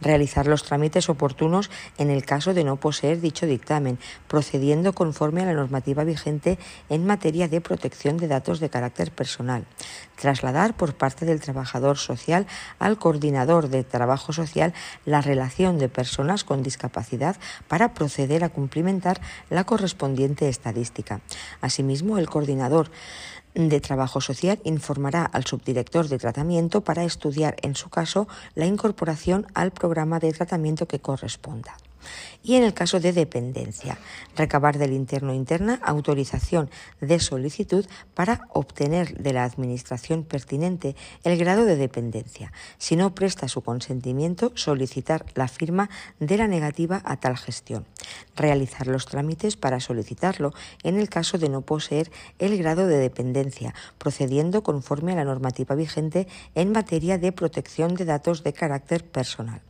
[0.00, 5.46] Realizar los trámites oportunos en el caso de no poseer dicho dictamen, procediendo conforme a
[5.46, 9.64] la normativa vigente en materia de protección de datos de carácter personal.
[10.16, 12.46] Trasladar por parte del trabajador social
[12.78, 14.74] al coordinador de trabajo social
[15.04, 17.36] la relación de personas con discapacidad
[17.68, 21.20] para proceder a cumplimentar la correspondiente estadística.
[21.60, 22.90] Asimismo, el coordinador
[23.54, 29.46] de Trabajo Social informará al subdirector de tratamiento para estudiar, en su caso, la incorporación
[29.54, 31.76] al programa de tratamiento que corresponda
[32.42, 33.98] y en el caso de dependencia,
[34.36, 36.70] recabar del interno interna autorización
[37.00, 42.52] de solicitud para obtener de la administración pertinente el grado de dependencia.
[42.78, 47.86] Si no presta su consentimiento, solicitar la firma de la negativa a tal gestión.
[48.36, 53.74] Realizar los trámites para solicitarlo en el caso de no poseer el grado de dependencia,
[53.98, 59.60] procediendo conforme a la normativa vigente en materia de protección de datos de carácter personal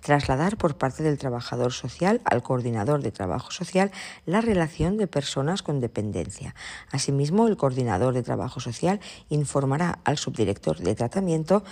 [0.00, 3.92] trasladar por parte del trabajador social al coordinador de trabajo social
[4.26, 6.54] la relación de personas con dependencia.
[6.90, 11.62] Asimismo, el coordinador de trabajo social informará al subdirector de tratamiento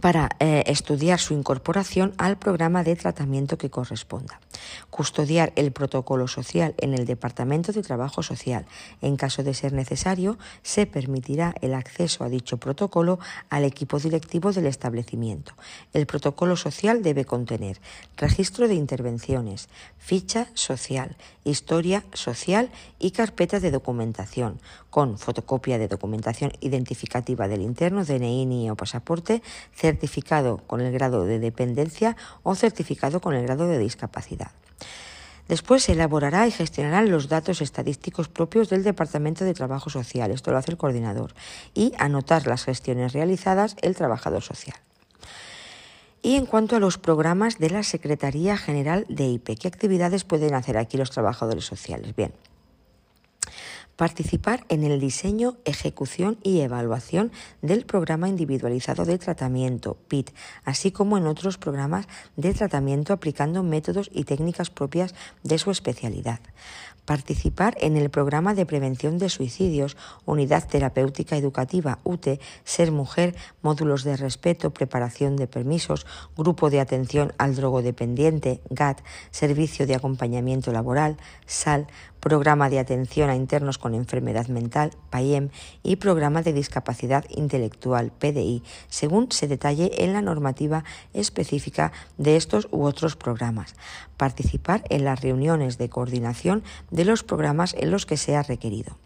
[0.00, 4.40] para eh, estudiar su incorporación al programa de tratamiento que corresponda.
[4.90, 8.66] Custodiar el protocolo social en el Departamento de Trabajo Social.
[9.00, 13.18] En caso de ser necesario, se permitirá el acceso a dicho protocolo
[13.48, 15.54] al equipo directivo del establecimiento.
[15.92, 17.80] El protocolo social debe contener
[18.16, 19.68] registro de intervenciones,
[19.98, 28.04] ficha social, historia social y carpeta de documentación, con fotocopia de documentación identificativa del interno,
[28.04, 29.42] DNI, o pasaporte,
[29.86, 34.50] certificado con el grado de dependencia o certificado con el grado de discapacidad.
[35.46, 40.50] Después se elaborará y gestionará los datos estadísticos propios del Departamento de Trabajo Social, esto
[40.50, 41.34] lo hace el coordinador,
[41.72, 44.76] y anotar las gestiones realizadas el trabajador social.
[46.20, 50.54] Y en cuanto a los programas de la Secretaría General de IPE, ¿qué actividades pueden
[50.54, 52.16] hacer aquí los trabajadores sociales?
[52.16, 52.32] Bien,
[53.96, 57.32] participar en el diseño, ejecución y evaluación
[57.62, 60.30] del programa individualizado de tratamiento, PIT,
[60.64, 66.40] así como en otros programas de tratamiento aplicando métodos y técnicas propias de su especialidad
[67.06, 69.96] participar en el programa de prevención de suicidios,
[70.26, 77.32] Unidad Terapéutica Educativa, UTE, Ser Mujer, módulos de respeto, preparación de permisos, Grupo de Atención
[77.38, 79.00] al Drogodependiente, GAT,
[79.30, 81.86] Servicio de Acompañamiento Laboral, SAL,
[82.20, 85.50] Programa de Atención a Internos con Enfermedad Mental, PAIEM,
[85.84, 90.82] y Programa de Discapacidad Intelectual, PDI, según se detalle en la normativa
[91.14, 93.76] específica de estos u otros programas.
[94.16, 96.64] Participar en las reuniones de coordinación
[96.96, 98.96] de los programas en los que sea requerido.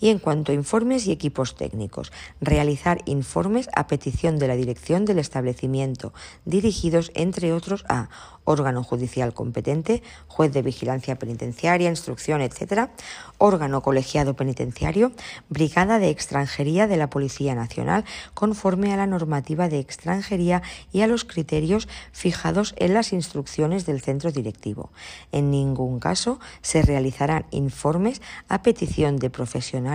[0.00, 5.04] Y en cuanto a informes y equipos técnicos, realizar informes a petición de la dirección
[5.04, 6.12] del establecimiento,
[6.44, 8.08] dirigidos, entre otros, a
[8.44, 12.88] órgano judicial competente, juez de vigilancia penitenciaria, instrucción, etc.,
[13.36, 15.12] órgano colegiado penitenciario,
[15.50, 21.06] brigada de extranjería de la Policía Nacional, conforme a la normativa de extranjería y a
[21.06, 24.90] los criterios fijados en las instrucciones del centro directivo.
[25.30, 29.87] En ningún caso se realizarán informes a petición de profesionales,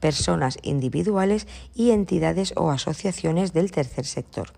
[0.00, 4.52] personas individuales y entidades o asociaciones del tercer sector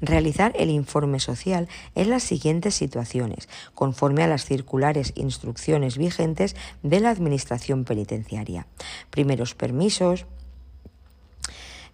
[0.00, 7.00] realizar el informe social en las siguientes situaciones, conforme a las circulares instrucciones vigentes de
[7.00, 8.66] la Administración Penitenciaria.
[9.10, 10.26] Primeros permisos,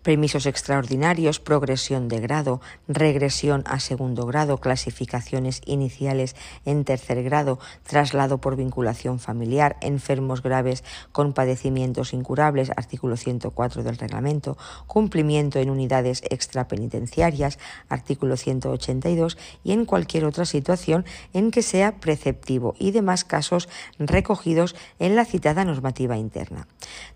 [0.03, 8.38] permisos extraordinarios, progresión de grado, regresión a segundo grado, clasificaciones iniciales en tercer grado, traslado
[8.38, 16.22] por vinculación familiar, enfermos graves con padecimientos incurables, artículo 104 del reglamento, cumplimiento en unidades
[16.30, 23.68] extrapenitenciarias, artículo 182, y en cualquier otra situación en que sea preceptivo y demás casos
[23.98, 26.66] recogidos en la citada normativa interna.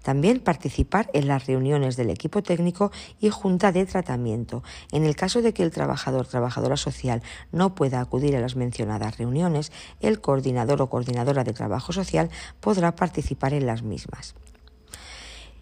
[0.03, 2.74] También participar en las reuniones del equipo técnico
[3.21, 4.63] y junta de tratamiento.
[4.93, 7.23] En el caso de que el trabajador trabajadora social
[7.53, 12.97] no pueda acudir a las mencionadas reuniones, el coordinador o coordinadora de trabajo social podrá
[12.97, 14.35] participar en las mismas.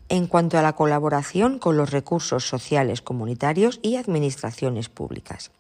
[0.09, 5.51] En cuanto a la colaboración con los recursos sociales comunitarios y administraciones públicas.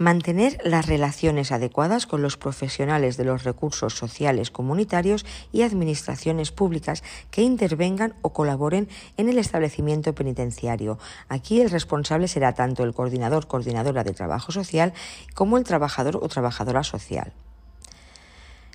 [0.00, 7.04] Mantener las relaciones adecuadas con los profesionales de los recursos sociales comunitarios y administraciones públicas
[7.30, 8.88] que intervengan o colaboren
[9.18, 10.98] en el establecimiento penitenciario.
[11.28, 14.94] Aquí el responsable será tanto el coordinador coordinadora de trabajo social
[15.34, 17.34] como el trabajador o trabajadora social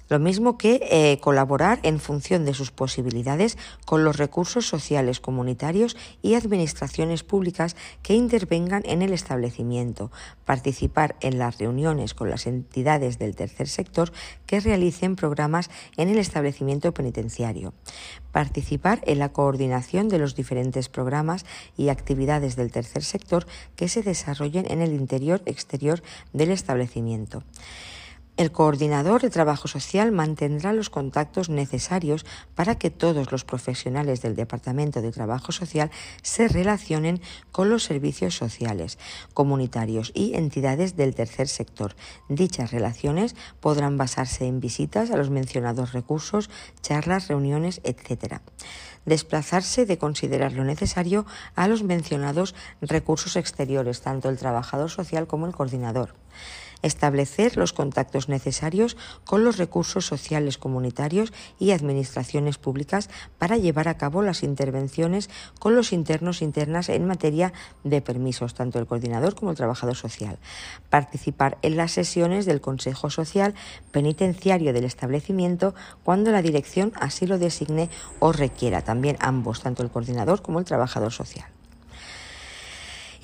[0.08, 5.98] Lo mismo que eh, colaborar en función de sus posibilidades con los recursos sociales comunitarios
[6.22, 10.12] y administraciones públicas que intervengan en el establecimiento,
[10.46, 14.12] participar en las reuniones con las entidades del tercer sector
[14.46, 17.74] que realicen programas en el establecimiento penitenciario,
[18.32, 21.48] participar en la coordinación de los diferentes programas
[21.78, 27.44] y actividades del tercer sector que se desarrollen en el interior exterior del establecimiento.
[28.38, 34.36] El coordinador de trabajo social mantendrá los contactos necesarios para que todos los profesionales del
[34.36, 35.90] Departamento de Trabajo Social
[36.22, 37.22] se relacionen
[37.54, 39.00] con los servicios sociales,
[39.34, 41.96] comunitarios y entidades del tercer sector.
[42.28, 46.50] Dichas relaciones podrán basarse en visitas a los mencionados recursos,
[46.82, 48.42] charlas, reuniones, etc
[49.06, 55.46] desplazarse de considerar lo necesario a los mencionados recursos exteriores, tanto el trabajador social como
[55.46, 56.16] el coordinador
[56.82, 63.98] establecer los contactos necesarios con los recursos sociales comunitarios y administraciones públicas para llevar a
[63.98, 67.54] cabo las intervenciones con los internos e internas en materia
[67.84, 70.38] de permisos, tanto el coordinador como el trabajador social.
[70.90, 73.54] Participar en las sesiones del Consejo Social
[73.92, 75.74] Penitenciario del establecimiento
[76.04, 80.66] cuando la dirección así lo designe o requiera, también ambos, tanto el coordinador como el
[80.66, 81.55] trabajador social.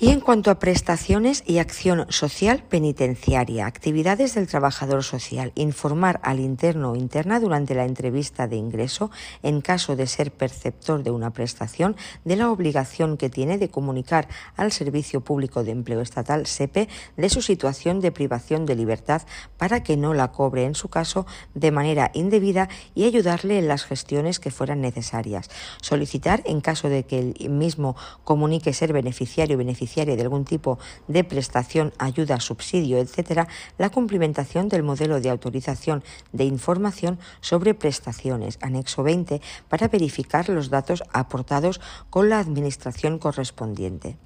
[0.02, 6.40] Y en cuanto a prestaciones y acción social penitenciaria, actividades del trabajador social, informar al
[6.40, 9.12] interno o interna durante la entrevista de ingreso,
[9.44, 11.94] en caso de ser perceptor de una prestación,
[12.24, 14.26] de la obligación que tiene de comunicar
[14.56, 19.22] al Servicio Público de Empleo Estatal, SEPE, de su situación de privación de libertad
[19.56, 23.84] para que no la cobre en su caso de manera indebida y ayudarle en las
[23.84, 25.48] gestiones que fueran necesarias.
[25.80, 27.94] Solicitar, en caso de que el mismo
[28.24, 33.46] comunique ser beneficiario o beneficiario de algún tipo de prestación, ayuda, subsidio, etcétera,
[33.78, 40.70] la cumplimentación del modelo de autorización de información sobre prestaciones, anexo 20, para verificar los
[40.70, 41.80] datos aportados
[42.10, 44.16] con la administración correspondiente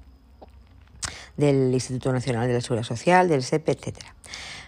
[1.35, 4.15] del Instituto Nacional de la Seguridad Social, del SEP, etcétera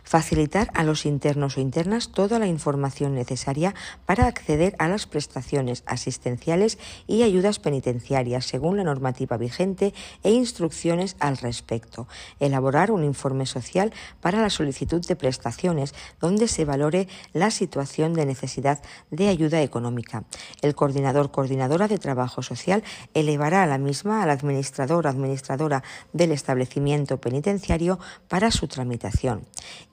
[0.10, 3.76] facilitar a los internos o internas toda la información necesaria
[4.08, 9.94] para acceder a las prestaciones asistenciales y ayudas penitenciarias según la normativa vigente
[10.24, 12.08] e instrucciones al respecto.
[12.40, 18.26] Elaborar un informe social para la solicitud de prestaciones donde se valore la situación de
[18.26, 18.82] necesidad
[19.12, 20.24] de ayuda económica.
[20.64, 22.84] El coordinador coordinadora de trabajo social
[23.14, 25.84] elevará a la misma al administrador administradora
[26.14, 29.46] del establecimiento penitenciario para su tramitación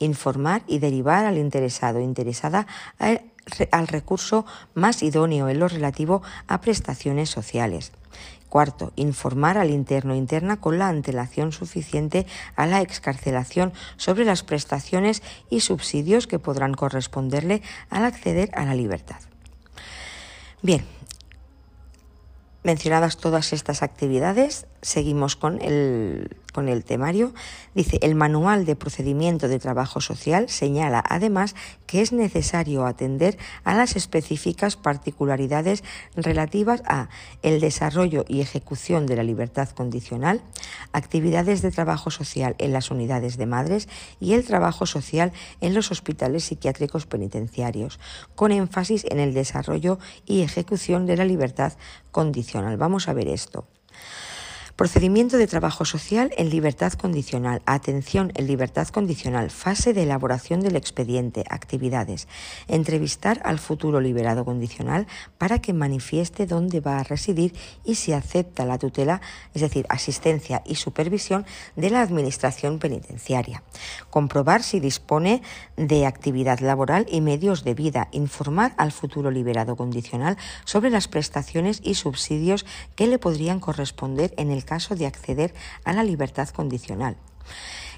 [0.07, 2.67] informar y derivar al interesado interesada
[3.71, 7.93] al recurso más idóneo en lo relativo a prestaciones sociales.
[8.49, 15.23] Cuarto, informar al interno interna con la antelación suficiente a la excarcelación sobre las prestaciones
[15.51, 19.21] y subsidios que podrán corresponderle al acceder a la libertad.
[20.63, 20.85] Bien,
[22.63, 27.35] mencionadas todas estas actividades, seguimos con el con el temario,
[27.75, 31.55] dice, el manual de procedimiento de trabajo social señala además
[31.87, 35.85] que es necesario atender a las específicas particularidades
[36.15, 37.11] relativas a
[37.43, 40.41] el desarrollo y ejecución de la libertad condicional,
[40.95, 43.87] actividades de trabajo social en las unidades de madres
[44.19, 48.01] y el trabajo social en los hospitales psiquiátricos penitenciarios,
[48.35, 51.75] con énfasis en el desarrollo y ejecución de la libertad
[52.13, 52.79] condicional.
[52.79, 53.67] Vamos a ver esto.
[54.77, 57.63] Procedimiento de trabajo social en libertad condicional.
[57.65, 59.51] Atención en libertad condicional.
[59.51, 61.45] Fase de elaboración del expediente.
[61.49, 62.29] Actividades.
[62.69, 65.07] Entrevistar al futuro liberado condicional
[65.39, 67.55] para que manifieste dónde va a residir
[67.87, 69.23] y si acepta la tutela,
[69.55, 73.63] es decir, asistencia y supervisión de la Administración penitenciaria.
[74.11, 75.41] Comprobar si dispone
[75.79, 78.09] de actividad laboral y medios de vida.
[78.13, 84.51] Informar al futuro liberado condicional sobre las prestaciones y subsidios que le podrían corresponder en
[84.51, 85.55] el caso de acceder
[85.85, 87.17] a la libertad condicional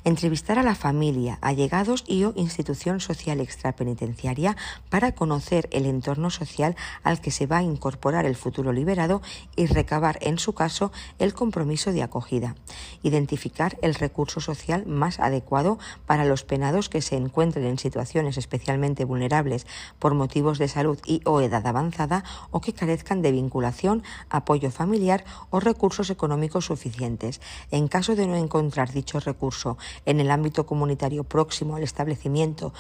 [0.05, 4.57] entrevistar a la familia, allegados y o institución social extrapenitenciaria
[4.91, 9.23] para conocer el entorno social al que se va a incorporar el futuro liberado
[9.57, 12.55] y recabar en su caso el compromiso de acogida.
[13.03, 19.05] Identificar el recurso social más adecuado para los penados que se encuentren en situaciones especialmente
[19.05, 19.67] vulnerables
[19.99, 25.25] por motivos de salud y o edad avanzada o que carezcan de vinculación, apoyo familiar
[25.51, 27.41] o recursos económicos suficientes.
[27.71, 32.73] En caso de no encontrar dicho recurso en el ámbito comunitario próximo al establecimiento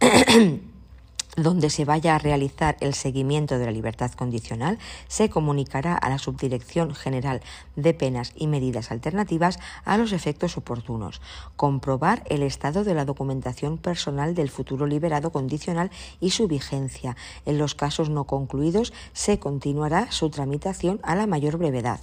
[1.36, 6.18] donde se vaya a realizar el seguimiento de la libertad condicional, se comunicará a la
[6.18, 7.40] Subdirección General
[7.76, 11.20] de Penas y Medidas Alternativas a los efectos oportunos.
[11.56, 15.90] Comprobar el estado de la documentación personal del futuro liberado condicional
[16.20, 17.16] y su vigencia.
[17.46, 22.00] En los casos no concluidos, se continuará su tramitación a la mayor brevedad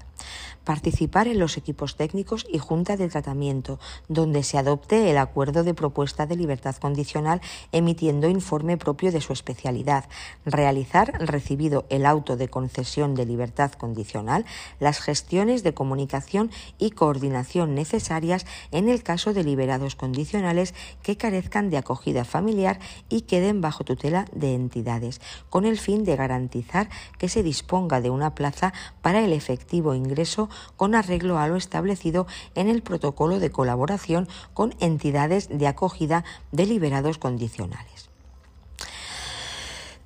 [0.67, 5.73] participar en los equipos técnicos y junta de tratamiento, donde se adopte el acuerdo de
[5.73, 7.39] propuesta de libertad condicional
[7.71, 10.09] emitiendo informe propio de su especialidad,
[10.45, 14.45] realizar, recibido el auto de concesión de libertad condicional,
[14.81, 21.69] las gestiones de comunicación y coordinación necesarias en el caso de liberados condicionales que carezcan
[21.69, 27.29] de acogida familiar y queden bajo tutela de entidades, con el fin de garantizar que
[27.29, 32.67] se disponga de una plaza para el efectivo ingreso con arreglo a lo establecido en
[32.69, 38.09] el protocolo de colaboración con entidades de acogida de liberados condicionales.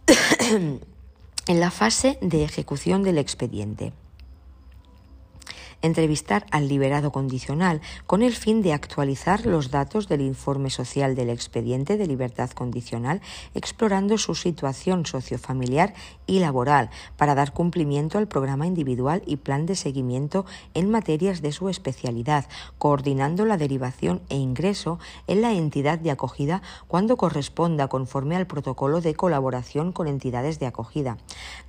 [1.47, 3.93] en la fase de ejecución del expediente
[5.81, 11.29] entrevistar al liberado condicional con el fin de actualizar los datos del informe social del
[11.29, 13.21] expediente de libertad condicional,
[13.53, 15.93] explorando su situación sociofamiliar
[16.27, 21.51] y laboral para dar cumplimiento al programa individual y plan de seguimiento en materias de
[21.51, 22.45] su especialidad,
[22.77, 29.01] coordinando la derivación e ingreso en la entidad de acogida cuando corresponda conforme al protocolo
[29.01, 31.17] de colaboración con entidades de acogida,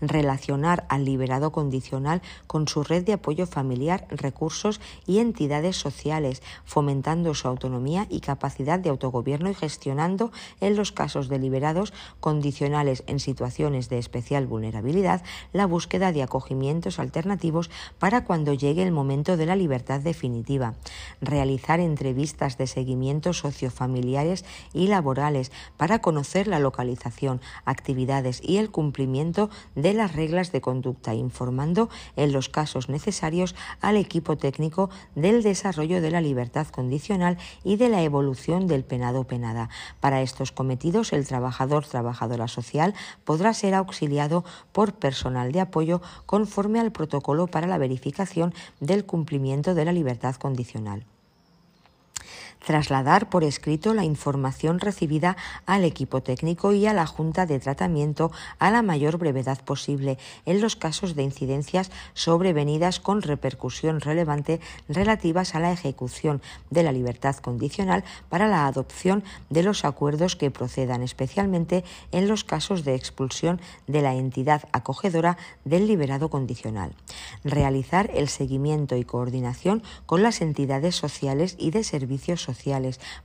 [0.00, 7.34] relacionar al liberado condicional con su red de apoyo familiar recursos y entidades sociales, fomentando
[7.34, 13.88] su autonomía y capacidad de autogobierno y gestionando, en los casos deliberados condicionales en situaciones
[13.88, 15.22] de especial vulnerabilidad,
[15.52, 20.74] la búsqueda de acogimientos alternativos para cuando llegue el momento de la libertad definitiva,
[21.20, 29.50] realizar entrevistas de seguimiento sociofamiliares y laborales para conocer la localización, actividades y el cumplimiento
[29.74, 35.42] de las reglas de conducta, informando en los casos necesarios a al equipo técnico del
[35.42, 39.68] desarrollo de la libertad condicional y de la evolución del penado penada.
[40.00, 46.80] Para estos cometidos, el trabajador trabajadora social podrá ser auxiliado por personal de apoyo conforme
[46.80, 51.04] al protocolo para la verificación del cumplimiento de la libertad condicional
[52.64, 55.36] trasladar por escrito la información recibida
[55.66, 60.60] al equipo técnico y a la Junta de Tratamiento a la mayor brevedad posible en
[60.60, 66.40] los casos de incidencias sobrevenidas con repercusión relevante relativas a la ejecución
[66.70, 72.44] de la libertad condicional para la adopción de los acuerdos que procedan, especialmente en los
[72.44, 76.94] casos de expulsión de la entidad acogedora del liberado condicional.
[77.44, 82.51] Realizar el seguimiento y coordinación con las entidades sociales y de servicios sociales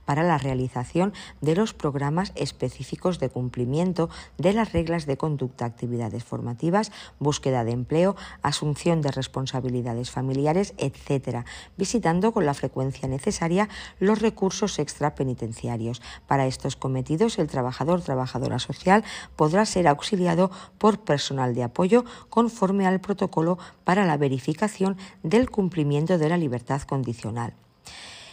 [0.04, 6.24] para la realización de los programas específicos de cumplimiento de las reglas de conducta, actividades
[6.24, 11.44] formativas, búsqueda de empleo, asunción de responsabilidades familiares, etc.,
[11.76, 13.68] visitando con la frecuencia necesaria
[13.98, 16.02] los recursos extrapenitenciarios.
[16.26, 19.04] Para estos cometidos, el trabajador trabajadora social
[19.36, 26.18] podrá ser auxiliado por personal de apoyo conforme al protocolo para la verificación del cumplimiento
[26.18, 27.54] de la libertad condicional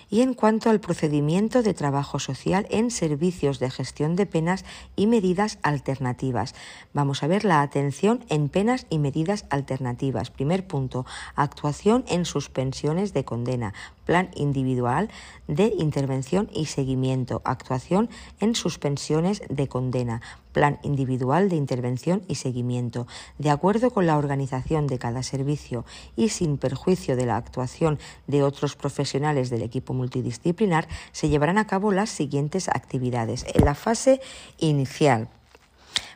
[0.09, 5.07] y en cuanto al procedimiento de trabajo social en servicios de gestión de penas y
[5.07, 6.55] medidas alternativas.
[6.93, 10.29] Vamos a ver la atención en penas y medidas alternativas.
[10.29, 13.73] Primer punto, actuación en suspensiones de condena
[14.05, 15.09] plan individual
[15.47, 20.21] de intervención y seguimiento, actuación en suspensiones de condena,
[20.55, 25.83] plan individual de intervención y seguimiento, de acuerdo con la organización de cada servicio
[26.15, 31.67] y sin perjuicio de la actuación de otros profesionales del equipo multidisciplinar, se llevarán a
[31.67, 33.45] cabo las siguientes actividades.
[33.53, 34.21] En la fase
[34.57, 35.27] inicial,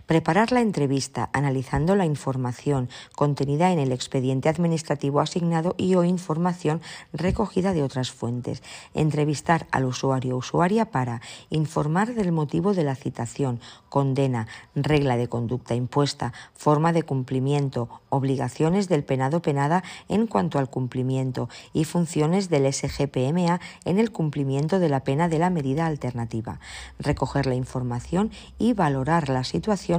[0.09, 6.81] Preparar la entrevista analizando la información contenida en el expediente administrativo asignado y o información
[7.13, 8.63] recogida de otras fuentes.
[8.95, 15.27] Entrevistar al usuario o usuaria para informar del motivo de la citación, condena, regla de
[15.27, 22.49] conducta impuesta, forma de cumplimiento, obligaciones del penado penada en cuanto al cumplimiento y funciones
[22.49, 26.59] del SGPMA en el cumplimiento de la pena de la medida alternativa.
[26.97, 29.98] Recoger la información y valorar la situación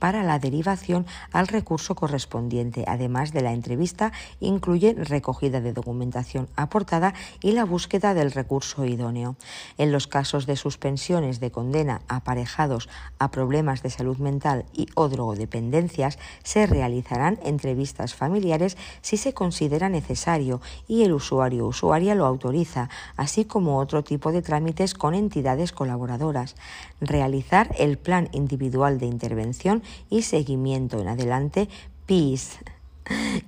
[0.00, 2.84] para la derivación al recurso correspondiente.
[2.88, 9.36] Además de la entrevista, incluye recogida de documentación aportada y la búsqueda del recurso idóneo.
[9.78, 12.88] En los casos de suspensiones de condena aparejados
[13.20, 19.88] a problemas de salud mental y o drogodependencias, se realizarán entrevistas familiares si se considera
[19.88, 25.14] necesario y el usuario o usuaria lo autoriza, así como otro tipo de trámites con
[25.14, 26.56] entidades colaboradoras.
[27.00, 31.68] Realizar el plan individual de intervención y seguimiento en adelante
[32.06, 32.58] PIS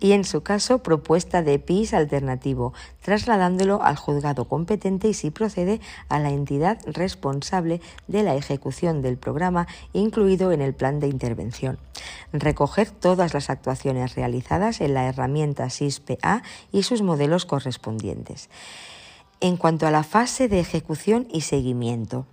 [0.01, 5.80] y en su caso propuesta de PIS alternativo, trasladándolo al juzgado competente y si procede
[6.09, 11.78] a la entidad responsable de la ejecución del programa incluido en el plan de intervención.
[12.32, 18.49] Recoger todas las actuaciones realizadas en la herramienta SISPA y sus modelos correspondientes.
[19.40, 22.26] En cuanto a la fase de ejecución y seguimiento,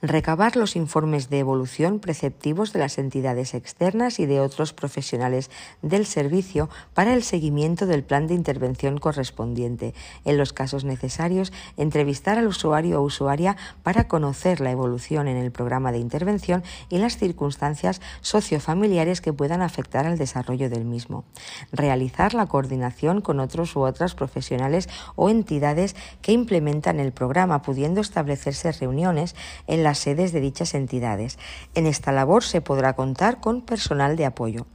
[0.00, 5.50] recabar los informes de evolución preceptivos de las entidades externas y de otros profesionales
[5.82, 9.94] del servicio para el seguimiento del plan de intervención correspondiente.
[10.24, 15.50] En los casos necesarios, entrevistar al usuario o usuaria para conocer la evolución en el
[15.50, 21.24] programa de intervención y las circunstancias sociofamiliares que puedan afectar al desarrollo del mismo.
[21.72, 28.00] Realizar la coordinación con otros u otras profesionales o entidades que implementan el programa, pudiendo
[28.00, 29.34] establecerse reuniones
[29.66, 31.38] en las sedes de dichas entidades.
[31.74, 34.66] En esta labor se podrá contar con personal de apoyo.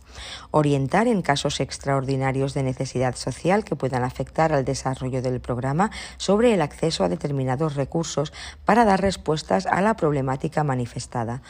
[0.50, 6.56] Orientar en casos extraordinarios de necesidad social que puedan afectar al desarrollo del programa sobre
[6.56, 8.34] el acceso a determinados recursos
[8.66, 11.44] para dar respuestas a la problemática manifestada.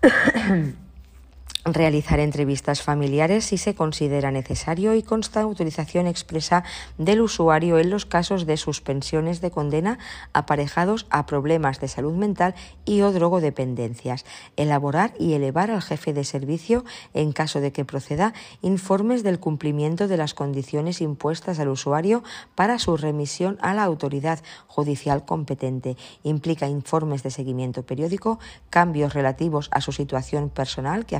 [1.64, 6.64] realizar entrevistas familiares si se considera necesario y consta autorización expresa
[6.96, 9.98] del usuario en los casos de suspensiones de condena
[10.32, 12.54] aparejados a problemas de salud mental
[12.84, 14.24] y o drogodependencias.
[14.56, 18.32] Elaborar y elevar al jefe de servicio, en caso de que proceda,
[18.62, 22.22] informes del cumplimiento de las condiciones impuestas al usuario
[22.54, 25.96] para su remisión a la autoridad judicial competente.
[26.22, 28.38] Implica informes de seguimiento periódico,
[28.70, 31.16] cambios relativos a su situación personal que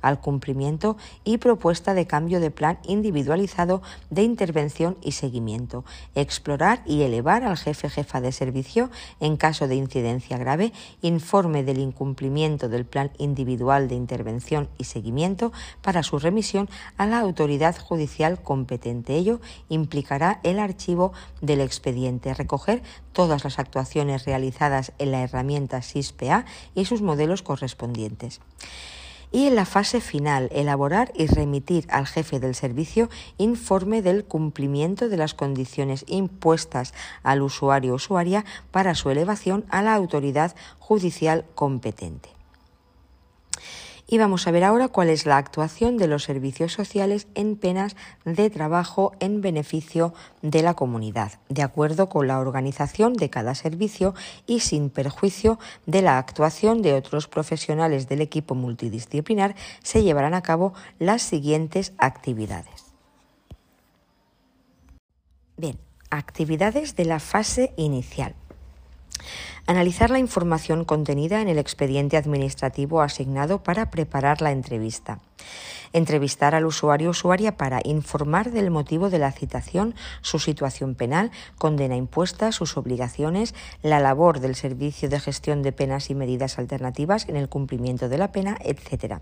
[0.00, 5.84] al cumplimiento y propuesta de cambio de plan individualizado de intervención y seguimiento.
[6.14, 8.90] Explorar y elevar al jefe jefa de servicio
[9.20, 15.52] en caso de incidencia grave informe del incumplimiento del plan individual de intervención y seguimiento
[15.82, 19.16] para su remisión a la autoridad judicial competente.
[19.16, 22.82] Ello implicará el archivo del expediente, recoger
[23.12, 26.44] todas las actuaciones realizadas en la herramienta SISPA
[26.74, 28.40] y sus modelos correspondientes
[29.36, 35.10] y en la fase final elaborar y remitir al jefe del servicio informe del cumplimiento
[35.10, 41.44] de las condiciones impuestas al usuario o usuaria para su elevación a la autoridad judicial
[41.54, 42.35] competente.
[44.08, 47.96] Y vamos a ver ahora cuál es la actuación de los servicios sociales en penas
[48.24, 54.14] de trabajo en beneficio de la comunidad, de acuerdo con la organización de cada servicio
[54.46, 60.42] y sin perjuicio de la actuación de otros profesionales del equipo multidisciplinar, se llevarán a
[60.42, 62.84] cabo las siguientes actividades.
[65.56, 65.78] Bien,
[66.10, 68.34] actividades de la fase inicial.
[69.68, 75.18] Analizar la información contenida en el expediente administrativo asignado para preparar la entrevista
[75.92, 81.30] entrevistar al usuario o usuaria para informar del motivo de la citación, su situación penal,
[81.58, 87.28] condena impuesta, sus obligaciones, la labor del Servicio de Gestión de Penas y Medidas Alternativas
[87.28, 89.20] en el cumplimiento de la pena, etc.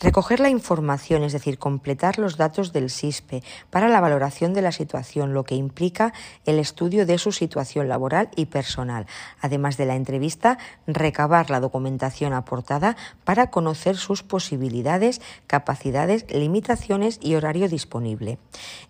[0.00, 4.72] Recoger la información, es decir, completar los datos del SISPE para la valoración de la
[4.72, 6.12] situación, lo que implica
[6.46, 9.06] el estudio de su situación laboral y personal.
[9.40, 15.89] Además de la entrevista, recabar la documentación aportada para conocer sus posibilidades, capacidades,
[16.30, 18.38] limitaciones y horario disponible.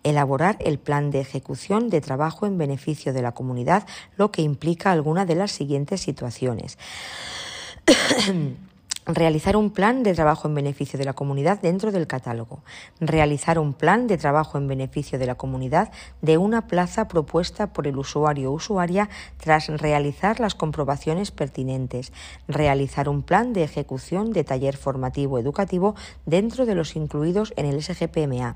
[0.03, 3.87] Elaborar el plan de ejecución de trabajo en beneficio de la comunidad,
[4.17, 6.79] lo que implica alguna de las siguientes situaciones.
[9.13, 12.63] Realizar un plan de trabajo en beneficio de la comunidad dentro del catálogo.
[13.01, 15.91] Realizar un plan de trabajo en beneficio de la comunidad
[16.23, 19.09] de una plaza propuesta por el usuario o usuaria
[19.39, 22.13] tras realizar las comprobaciones pertinentes.
[22.47, 27.83] Realizar un plan de ejecución de taller formativo educativo dentro de los incluidos en el
[27.83, 28.55] SGPMA.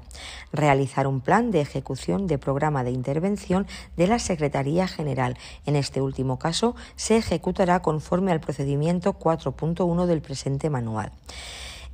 [0.52, 5.36] Realizar un plan de ejecución de programa de intervención de la Secretaría General.
[5.66, 11.12] En este último caso, se ejecutará conforme al procedimiento 4.1 del presente manual.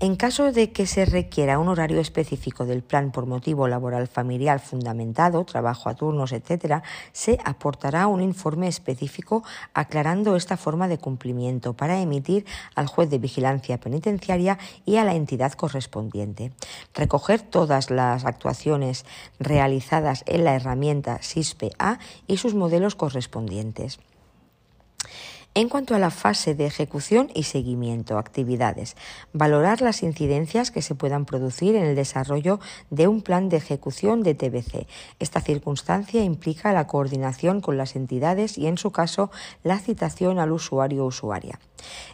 [0.02, 4.58] En caso de que se requiera un horario específico del plan por motivo laboral familiar
[4.58, 6.82] fundamentado, trabajo a turnos, etc.,
[7.12, 9.44] se aportará un informe específico
[9.74, 15.14] aclarando esta forma de cumplimiento para emitir al juez de vigilancia penitenciaria y a la
[15.14, 16.50] entidad correspondiente.
[16.94, 19.04] Recoger todas las actuaciones
[19.38, 24.00] realizadas en la herramienta SISPE-A y sus modelos correspondientes.
[25.52, 28.96] En cuanto a la fase de ejecución y seguimiento, actividades,
[29.32, 34.22] valorar las incidencias que se puedan producir en el desarrollo de un plan de ejecución
[34.22, 34.86] de TBC.
[35.18, 39.32] Esta circunstancia implica la coordinación con las entidades y, en su caso,
[39.64, 41.58] la citación al usuario usuaria.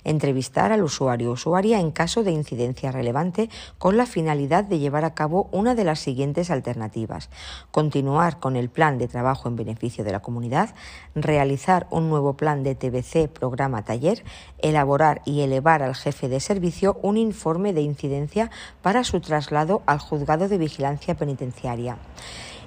[0.05, 5.14] Entrevistar al usuario usuaria en caso de incidencia relevante con la finalidad de llevar a
[5.14, 7.28] cabo una de las siguientes alternativas.
[7.70, 10.74] Continuar con el plan de trabajo en beneficio de la comunidad,
[11.14, 14.24] realizar un nuevo plan de TBC programa taller,
[14.58, 18.50] elaborar y elevar al jefe de servicio un informe de incidencia
[18.82, 21.98] para su traslado al juzgado de vigilancia penitenciaria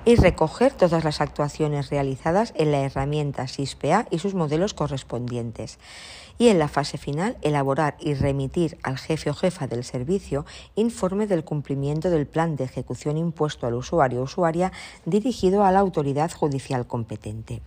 [0.05, 5.77] y recoger todas las actuaciones realizadas en la herramienta SISPEA y sus modelos correspondientes.
[6.37, 10.45] Y en la fase final, elaborar y remitir al jefe o jefa del servicio
[10.75, 14.71] informe del cumplimiento del plan de ejecución impuesto al usuario o usuaria
[15.05, 17.61] dirigido a la autoridad judicial competente.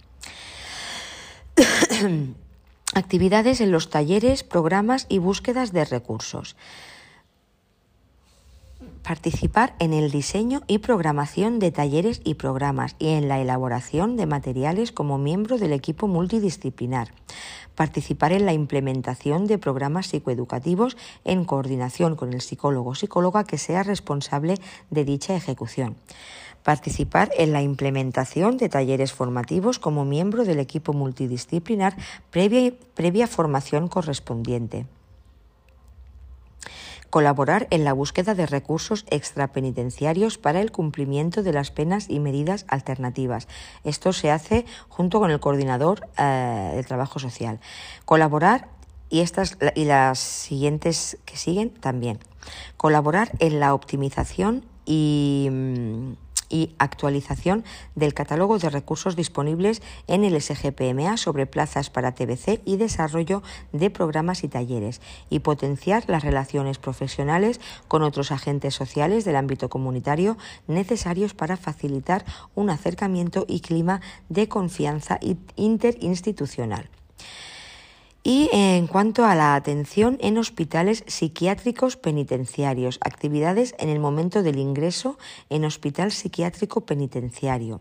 [2.95, 6.57] Actividades en los talleres, programas y búsquedas de recursos.
[9.03, 14.27] Participar en el diseño y programación de talleres y programas y en la elaboración de
[14.27, 17.13] materiales como miembro del equipo multidisciplinar.
[17.75, 23.59] Participar en la implementación de programas psicoeducativos en coordinación con el psicólogo o psicóloga que
[23.59, 24.55] sea responsable
[24.91, 25.97] de dicha ejecución
[26.63, 31.97] participar en la implementación de talleres formativos como miembro del equipo multidisciplinar
[32.31, 34.87] previa, previa formación correspondiente
[37.13, 42.65] colaborar en la búsqueda de recursos extrapenitenciarios para el cumplimiento de las penas y medidas
[42.69, 43.49] alternativas.
[43.85, 47.61] Esto se hace junto con el coordinador eh, del trabajo social.
[48.07, 48.69] Colaborar
[49.11, 52.19] y estas y las siguientes que siguen también.
[52.79, 56.13] Colaborar en la optimización y mm,
[56.53, 57.65] y actualización
[57.97, 63.43] del catálogo de recursos disponibles en el SGPMA sobre plazas para TBC y desarrollo
[63.73, 65.01] de programas y talleres
[65.31, 70.37] y potenciar las relaciones profesionales con otros agentes sociales del ámbito comunitario
[70.69, 72.25] necesarios para facilitar
[72.55, 75.19] un acercamiento y clima de confianza
[75.57, 76.91] interinstitucional.
[78.25, 84.59] Y en cuanto a la atención en hospitales psiquiátricos penitenciarios, actividades en el momento del
[84.59, 85.19] ingreso
[85.51, 87.81] en hospital psiquiátrico penitenciario.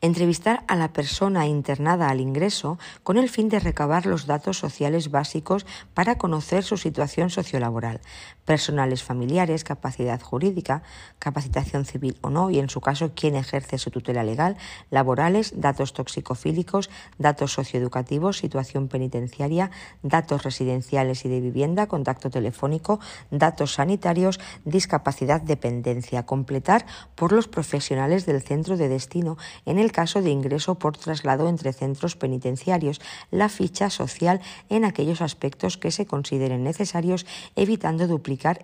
[0.00, 5.10] Entrevistar a la persona internada al ingreso con el fin de recabar los datos sociales
[5.10, 5.64] básicos
[5.94, 8.00] para conocer su situación sociolaboral,
[8.48, 10.82] personales familiares, capacidad jurídica,
[11.18, 14.56] capacitación civil o no, y en su caso quién ejerce su tutela legal,
[14.88, 16.88] laborales, datos toxicofílicos,
[17.18, 19.70] datos socioeducativos, situación penitenciaria,
[20.02, 23.00] datos residenciales y de vivienda, contacto telefónico,
[23.30, 26.24] datos sanitarios, discapacidad, dependencia.
[26.24, 31.50] Completar por los profesionales del centro de destino en el caso de ingreso por traslado
[31.50, 38.08] entre centros penitenciarios, la ficha social en aquellos aspectos que se consideren necesarios, evitando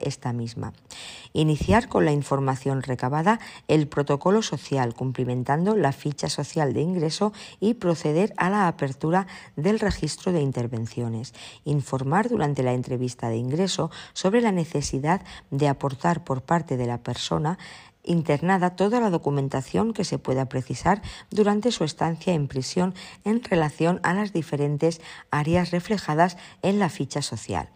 [0.01, 0.72] esta misma.
[1.32, 7.74] Iniciar con la información recabada el protocolo social, cumplimentando la ficha social de ingreso y
[7.74, 9.26] proceder a la apertura
[9.56, 11.34] del registro de intervenciones.
[11.64, 16.98] Informar durante la entrevista de ingreso sobre la necesidad de aportar por parte de la
[16.98, 17.59] persona
[18.05, 22.94] internada toda la documentación que se pueda precisar durante su estancia en prisión
[23.24, 27.70] en relación a las diferentes áreas reflejadas en la ficha social.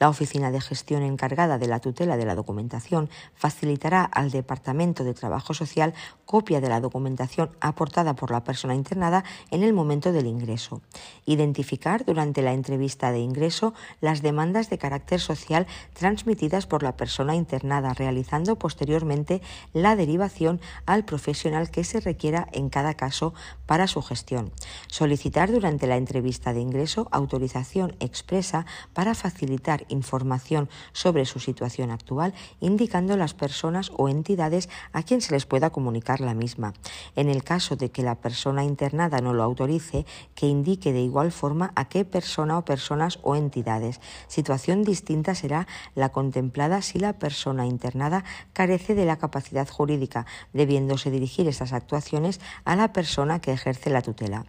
[0.00, 5.12] La Oficina de Gestión encargada de la tutela de la documentación facilitará al Departamento de
[5.12, 5.92] Trabajo Social
[6.24, 10.80] copia de la documentación aportada por la persona internada en el momento del ingreso.
[11.26, 17.34] Identificar durante la entrevista de ingreso las demandas de carácter social transmitidas por la persona
[17.34, 19.42] internada, realizando posteriormente
[19.74, 23.34] la derivación al profesional que se requiera en cada caso
[23.66, 24.50] para su gestión.
[24.86, 28.64] Solicitar durante la entrevista de ingreso autorización expresa
[28.94, 35.32] para facilitar información sobre su situación actual, indicando las personas o entidades a quien se
[35.32, 36.72] les pueda comunicar la misma.
[37.16, 41.32] En el caso de que la persona internada no lo autorice, que indique de igual
[41.32, 44.00] forma a qué persona o personas o entidades.
[44.28, 51.10] Situación distinta será la contemplada si la persona internada carece de la capacidad jurídica, debiéndose
[51.10, 54.44] dirigir esas actuaciones a la persona que ejerce la tutela.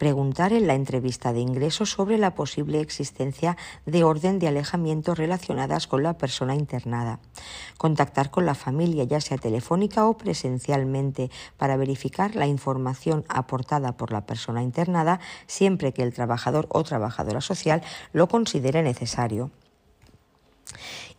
[0.00, 5.86] Preguntar en la entrevista de ingreso sobre la posible existencia de orden de alejamiento relacionadas
[5.86, 7.20] con la persona internada.
[7.76, 14.10] Contactar con la familia, ya sea telefónica o presencialmente, para verificar la información aportada por
[14.10, 17.82] la persona internada siempre que el trabajador o trabajadora social
[18.14, 19.50] lo considere necesario.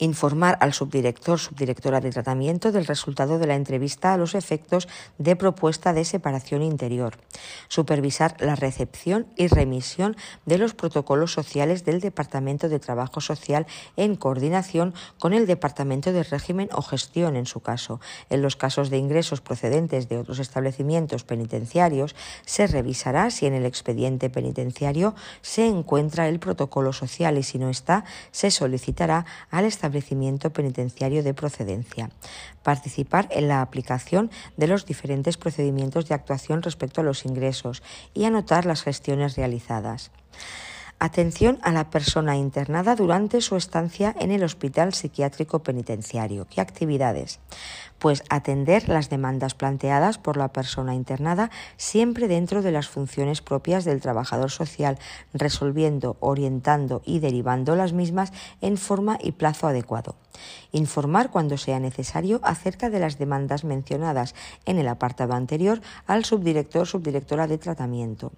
[0.02, 4.88] Informar al subdirector, subdirectora de tratamiento del resultado de la entrevista a los efectos
[5.20, 7.20] de propuesta de separación interior.
[7.68, 10.18] Supervisar la recepción y remisión
[10.48, 16.24] de los protocolos sociales del Departamento de Trabajo Social en coordinación con el Departamento de
[16.24, 18.00] Régimen o Gestión en su caso.
[18.32, 23.68] En los casos de ingresos procedentes de otros establecimientos penitenciarios, se revisará si en el
[23.68, 25.14] expediente penitenciario
[25.44, 31.22] se encuentra el protocolo social y si no está, se solicitará al establecimiento establecimiento penitenciario
[31.22, 32.10] de procedencia.
[32.64, 38.24] Participar en la aplicación de los diferentes procedimientos de actuación respecto a los ingresos y
[38.24, 40.12] anotar las gestiones realizadas.
[40.98, 46.48] Atención a la persona internada durante su estancia en el hospital psiquiátrico penitenciario.
[46.50, 47.40] ¿Qué actividades?
[48.02, 53.86] Pues atender las demandas planteadas por la persona internada siempre dentro de las funciones propias
[53.86, 54.98] del trabajador social,
[55.36, 60.16] resolviendo, orientando y derivando las mismas en forma y plazo adecuado.
[60.72, 64.34] Informar cuando sea necesario acerca de las demandas mencionadas
[64.66, 68.32] en el apartado anterior al subdirector subdirectora de tratamiento.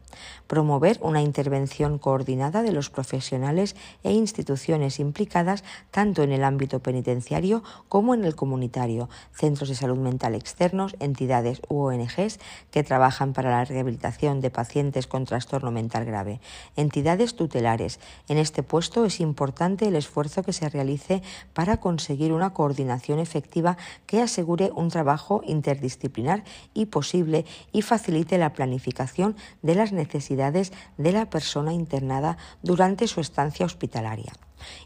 [0.47, 7.63] Promover una intervención coordinada de los profesionales e instituciones implicadas tanto en el ámbito penitenciario
[7.87, 9.07] como en el comunitario,
[9.53, 12.39] centros de salud mental externos, entidades u ONGs
[12.71, 16.41] que trabajan para la rehabilitación de pacientes con trastorno mental grave,
[16.75, 17.99] entidades tutelares.
[18.27, 21.21] En este puesto es importante el esfuerzo que se realice
[21.53, 23.77] para conseguir una coordinación efectiva
[24.07, 26.43] que asegure un trabajo interdisciplinar
[26.73, 33.21] y posible y facilite la planificación de las necesidades de la persona internada durante su
[33.21, 34.33] estancia hospitalaria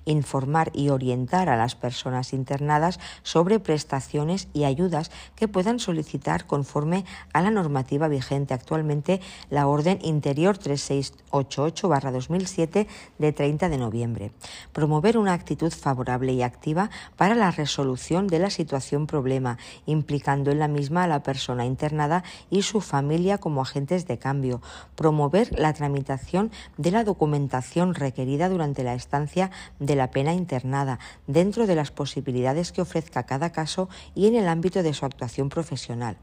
[0.05, 7.05] informar y orientar a las personas internadas sobre prestaciones y ayudas que puedan solicitar conforme
[7.33, 12.87] a la normativa vigente actualmente, la Orden Interior 3688-2007
[13.17, 14.31] de 30 de noviembre.
[14.73, 20.59] Promover una actitud favorable y activa para la resolución de la situación problema, implicando en
[20.59, 24.61] la misma a la persona internada y su familia como agentes de cambio.
[24.95, 31.68] Promover la tramitación de la documentación requerida durante la estancia de la pena internada, dentro
[31.68, 36.18] de las posibilidades que ofrezca cada caso y en el ámbito de su actuación profesional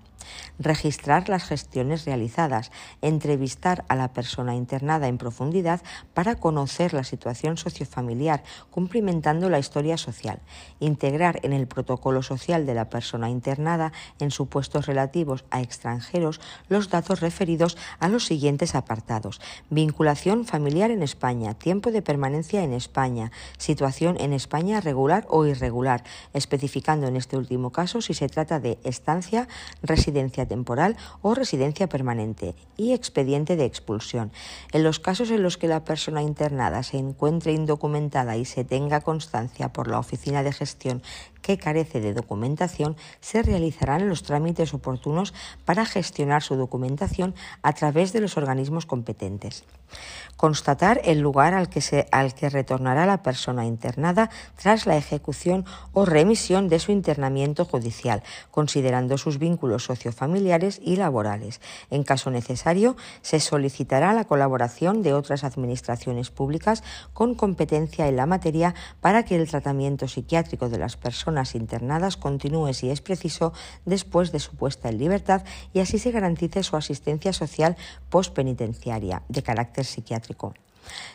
[0.59, 2.71] registrar las gestiones realizadas,
[3.03, 5.83] entrevistar a la persona internada en profundidad
[6.15, 10.41] para conocer la situación sociofamiliar, cumplimentando la historia social,
[10.81, 16.91] integrar en el protocolo social de la persona internada en supuestos relativos a extranjeros los
[16.91, 19.41] datos referidos a los siguientes apartados.
[19.71, 26.05] Vinculación familiar en España, tiempo de permanencia en España, situación en España regular o irregular,
[26.33, 29.49] especificando en este último caso si se trata de estancia,
[29.83, 34.31] residencia residencia temporal o residencia permanente y expediente de expulsión.
[34.73, 39.01] En los casos en los que la persona internada se encuentre indocumentada y se tenga
[39.01, 41.03] constancia por la Oficina de Gestión
[41.45, 45.35] que carece de documentación, se realizarán los trámites oportunos
[45.67, 49.65] para gestionar su documentación a través de los organismos competentes.
[50.39, 55.67] Constatar el lugar al que, se, al que retornará la persona internada tras la ejecución
[55.93, 61.61] o remisión de su internamiento judicial, considerando sus vínculos sociofamiliares y laborales.
[61.91, 68.25] En caso necesario, se solicitará la colaboración de otras administraciones públicas con competencia en la
[68.25, 73.53] materia para que el tratamiento psiquiátrico de las personas internadas continúe si es preciso
[73.85, 77.77] después de su puesta en libertad y así se garantice su asistencia social
[78.09, 80.55] postpenitenciaria de carácter psiquiátrico.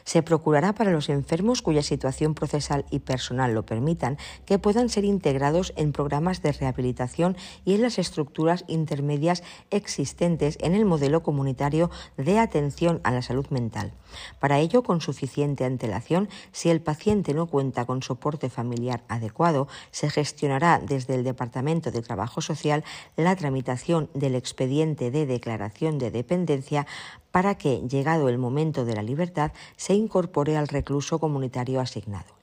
[0.04, 5.06] Se procurará para los enfermos cuya situación procesal y personal lo permitan que puedan ser
[5.06, 11.90] integrados en programas de rehabilitación y en las estructuras intermedias existentes en el modelo comunitario
[12.18, 13.94] de atención a la salud mental.
[14.40, 20.10] Para ello, con suficiente antelación, si el paciente no cuenta con soporte familiar adecuado, se
[20.10, 22.84] gestionará desde el Departamento de Trabajo Social
[23.16, 26.88] la tramitación del expediente de declaración de dependencia
[27.32, 32.40] para que, llegado el momento de la libertad, se incorpore al recluso comunitario asignado.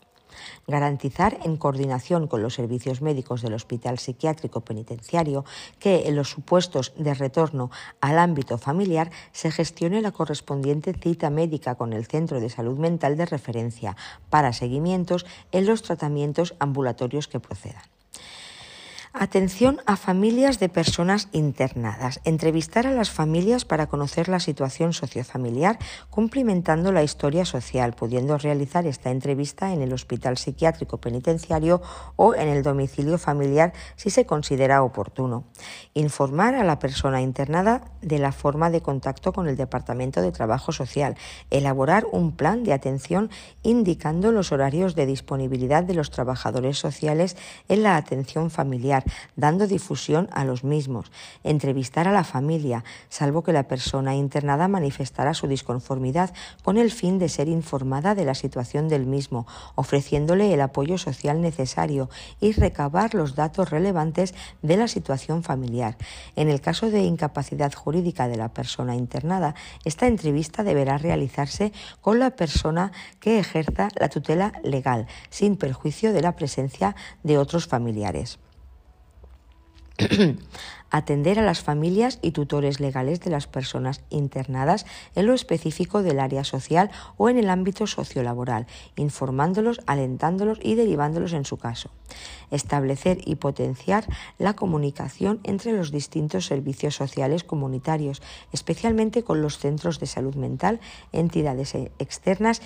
[0.66, 5.44] Garantizar, en coordinación con los servicios médicos del Hospital Psiquiátrico Penitenciario,
[5.78, 11.76] que en los supuestos de retorno al ámbito familiar se gestione la correspondiente cita médica
[11.76, 13.96] con el Centro de Salud Mental de referencia
[14.30, 17.95] para seguimientos en los tratamientos ambulatorios que procedan
[19.18, 22.20] Atención a familias de personas internadas.
[22.24, 25.78] Entrevistar a las familias para conocer la situación sociofamiliar,
[26.10, 31.80] cumplimentando la historia social, pudiendo realizar esta entrevista en el hospital psiquiátrico penitenciario
[32.16, 35.44] o en el domicilio familiar si se considera oportuno.
[35.94, 40.72] Informar a la persona internada de la forma de contacto con el Departamento de Trabajo
[40.72, 41.16] Social.
[41.48, 43.30] Elaborar un plan de atención
[43.62, 47.38] indicando los horarios de disponibilidad de los trabajadores sociales
[47.70, 49.05] en la atención familiar
[49.36, 51.10] dando difusión a los mismos,
[51.44, 57.18] entrevistar a la familia, salvo que la persona internada manifestara su disconformidad con el fin
[57.18, 62.08] de ser informada de la situación del mismo, ofreciéndole el apoyo social necesario
[62.40, 65.96] y recabar los datos relevantes de la situación familiar.
[66.34, 69.54] En el caso de incapacidad jurídica de la persona internada,
[69.84, 76.22] esta entrevista deberá realizarse con la persona que ejerza la tutela legal, sin perjuicio de
[76.22, 78.38] la presencia de otros familiares.
[80.90, 86.20] atender a las familias y tutores legales de las personas internadas en lo específico del
[86.20, 88.66] área social o en el ámbito sociolaboral,
[88.96, 91.90] informándolos, alentándolos y derivándolos en su caso.
[92.50, 94.06] Establecer y potenciar
[94.38, 100.80] la comunicación entre los distintos servicios sociales comunitarios, especialmente con los centros de salud mental,
[101.12, 102.62] entidades externas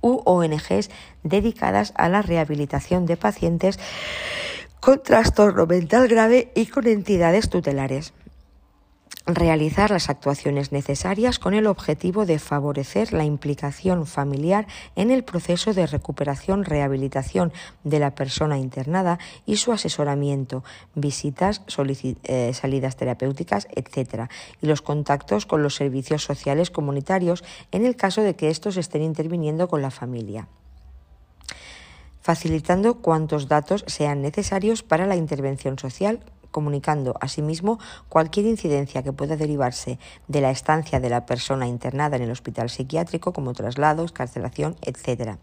[0.00, 0.90] u ONGs
[1.22, 3.78] dedicadas a la rehabilitación de pacientes
[4.84, 8.12] con trastorno mental grave y con entidades tutelares.
[9.24, 15.72] Realizar las actuaciones necesarias con el objetivo de favorecer la implicación familiar en el proceso
[15.72, 17.50] de recuperación-rehabilitación
[17.82, 21.62] de la persona internada y su asesoramiento, visitas,
[22.24, 24.28] eh, salidas terapéuticas, etc.
[24.60, 27.42] Y los contactos con los servicios sociales comunitarios
[27.72, 30.46] en el caso de que estos estén interviniendo con la familia
[32.24, 36.20] facilitando cuantos datos sean necesarios para la intervención social
[36.54, 39.98] comunicando asimismo cualquier incidencia que pueda derivarse
[40.28, 45.36] de la estancia de la persona internada en el hospital psiquiátrico, como traslados, carcelación, etc.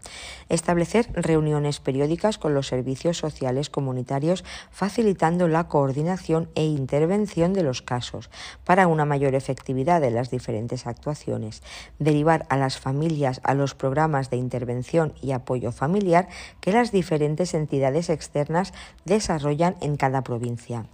[0.48, 7.82] Establecer reuniones periódicas con los servicios sociales comunitarios, facilitando la coordinación e intervención de los
[7.82, 8.30] casos
[8.64, 11.62] para una mayor efectividad de las diferentes actuaciones.
[11.98, 16.28] Derivar a las familias a los programas de intervención y apoyo familiar
[16.62, 18.72] que las diferentes entidades externas
[19.04, 20.86] desarrollan en cada provincia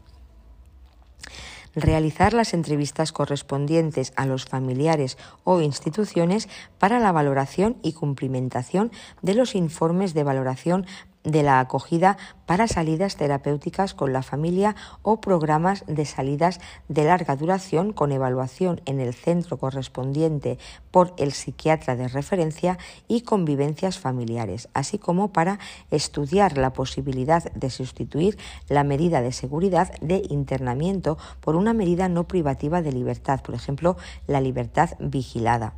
[1.74, 8.90] realizar las entrevistas correspondientes a los familiares o instituciones para la valoración y cumplimentación
[9.22, 10.86] de los informes de valoración
[11.30, 17.36] de la acogida para salidas terapéuticas con la familia o programas de salidas de larga
[17.36, 20.58] duración con evaluación en el centro correspondiente
[20.90, 25.58] por el psiquiatra de referencia y convivencias familiares, así como para
[25.90, 28.38] estudiar la posibilidad de sustituir
[28.68, 33.96] la medida de seguridad de internamiento por una medida no privativa de libertad, por ejemplo,
[34.26, 35.74] la libertad vigilada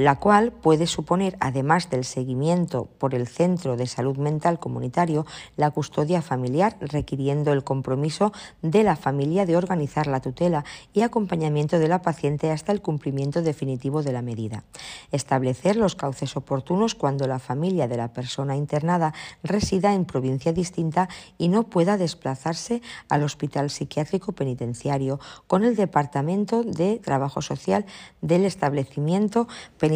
[0.00, 5.26] la cual puede suponer, además del seguimiento por el Centro de Salud Mental Comunitario,
[5.58, 8.32] la custodia familiar, requiriendo el compromiso
[8.62, 10.64] de la familia de organizar la tutela
[10.94, 14.64] y acompañamiento de la paciente hasta el cumplimiento definitivo de la medida.
[15.12, 19.12] Establecer los cauces oportunos cuando la familia de la persona internada
[19.42, 26.62] resida en provincia distinta y no pueda desplazarse al hospital psiquiátrico penitenciario con el Departamento
[26.62, 27.84] de Trabajo Social
[28.22, 29.46] del establecimiento
[29.76, 29.89] penitenciario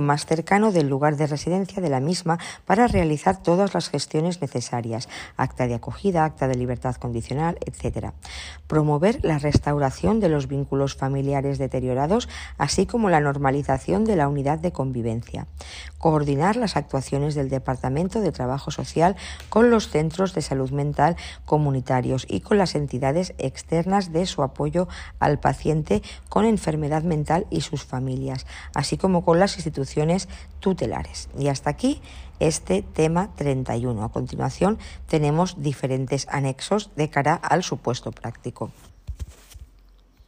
[0.00, 5.08] más cercano del lugar de residencia de la misma para realizar todas las gestiones necesarias,
[5.36, 8.12] acta de acogida, acta de libertad condicional, etc.
[8.66, 12.28] Promover la restauración de los vínculos familiares deteriorados,
[12.58, 15.46] así como la normalización de la unidad de convivencia.
[15.98, 19.16] Coordinar las actuaciones del Departamento de Trabajo Social
[19.48, 24.88] con los centros de salud mental comunitarios y con las entidades externas de su apoyo
[25.18, 30.28] al paciente con enfermedad mental y sus familias, así con las instituciones
[30.60, 31.28] tutelares.
[31.38, 32.00] Y hasta aquí
[32.40, 34.04] este tema 31.
[34.04, 34.78] A continuación
[35.08, 38.70] tenemos diferentes anexos de cara al supuesto práctico.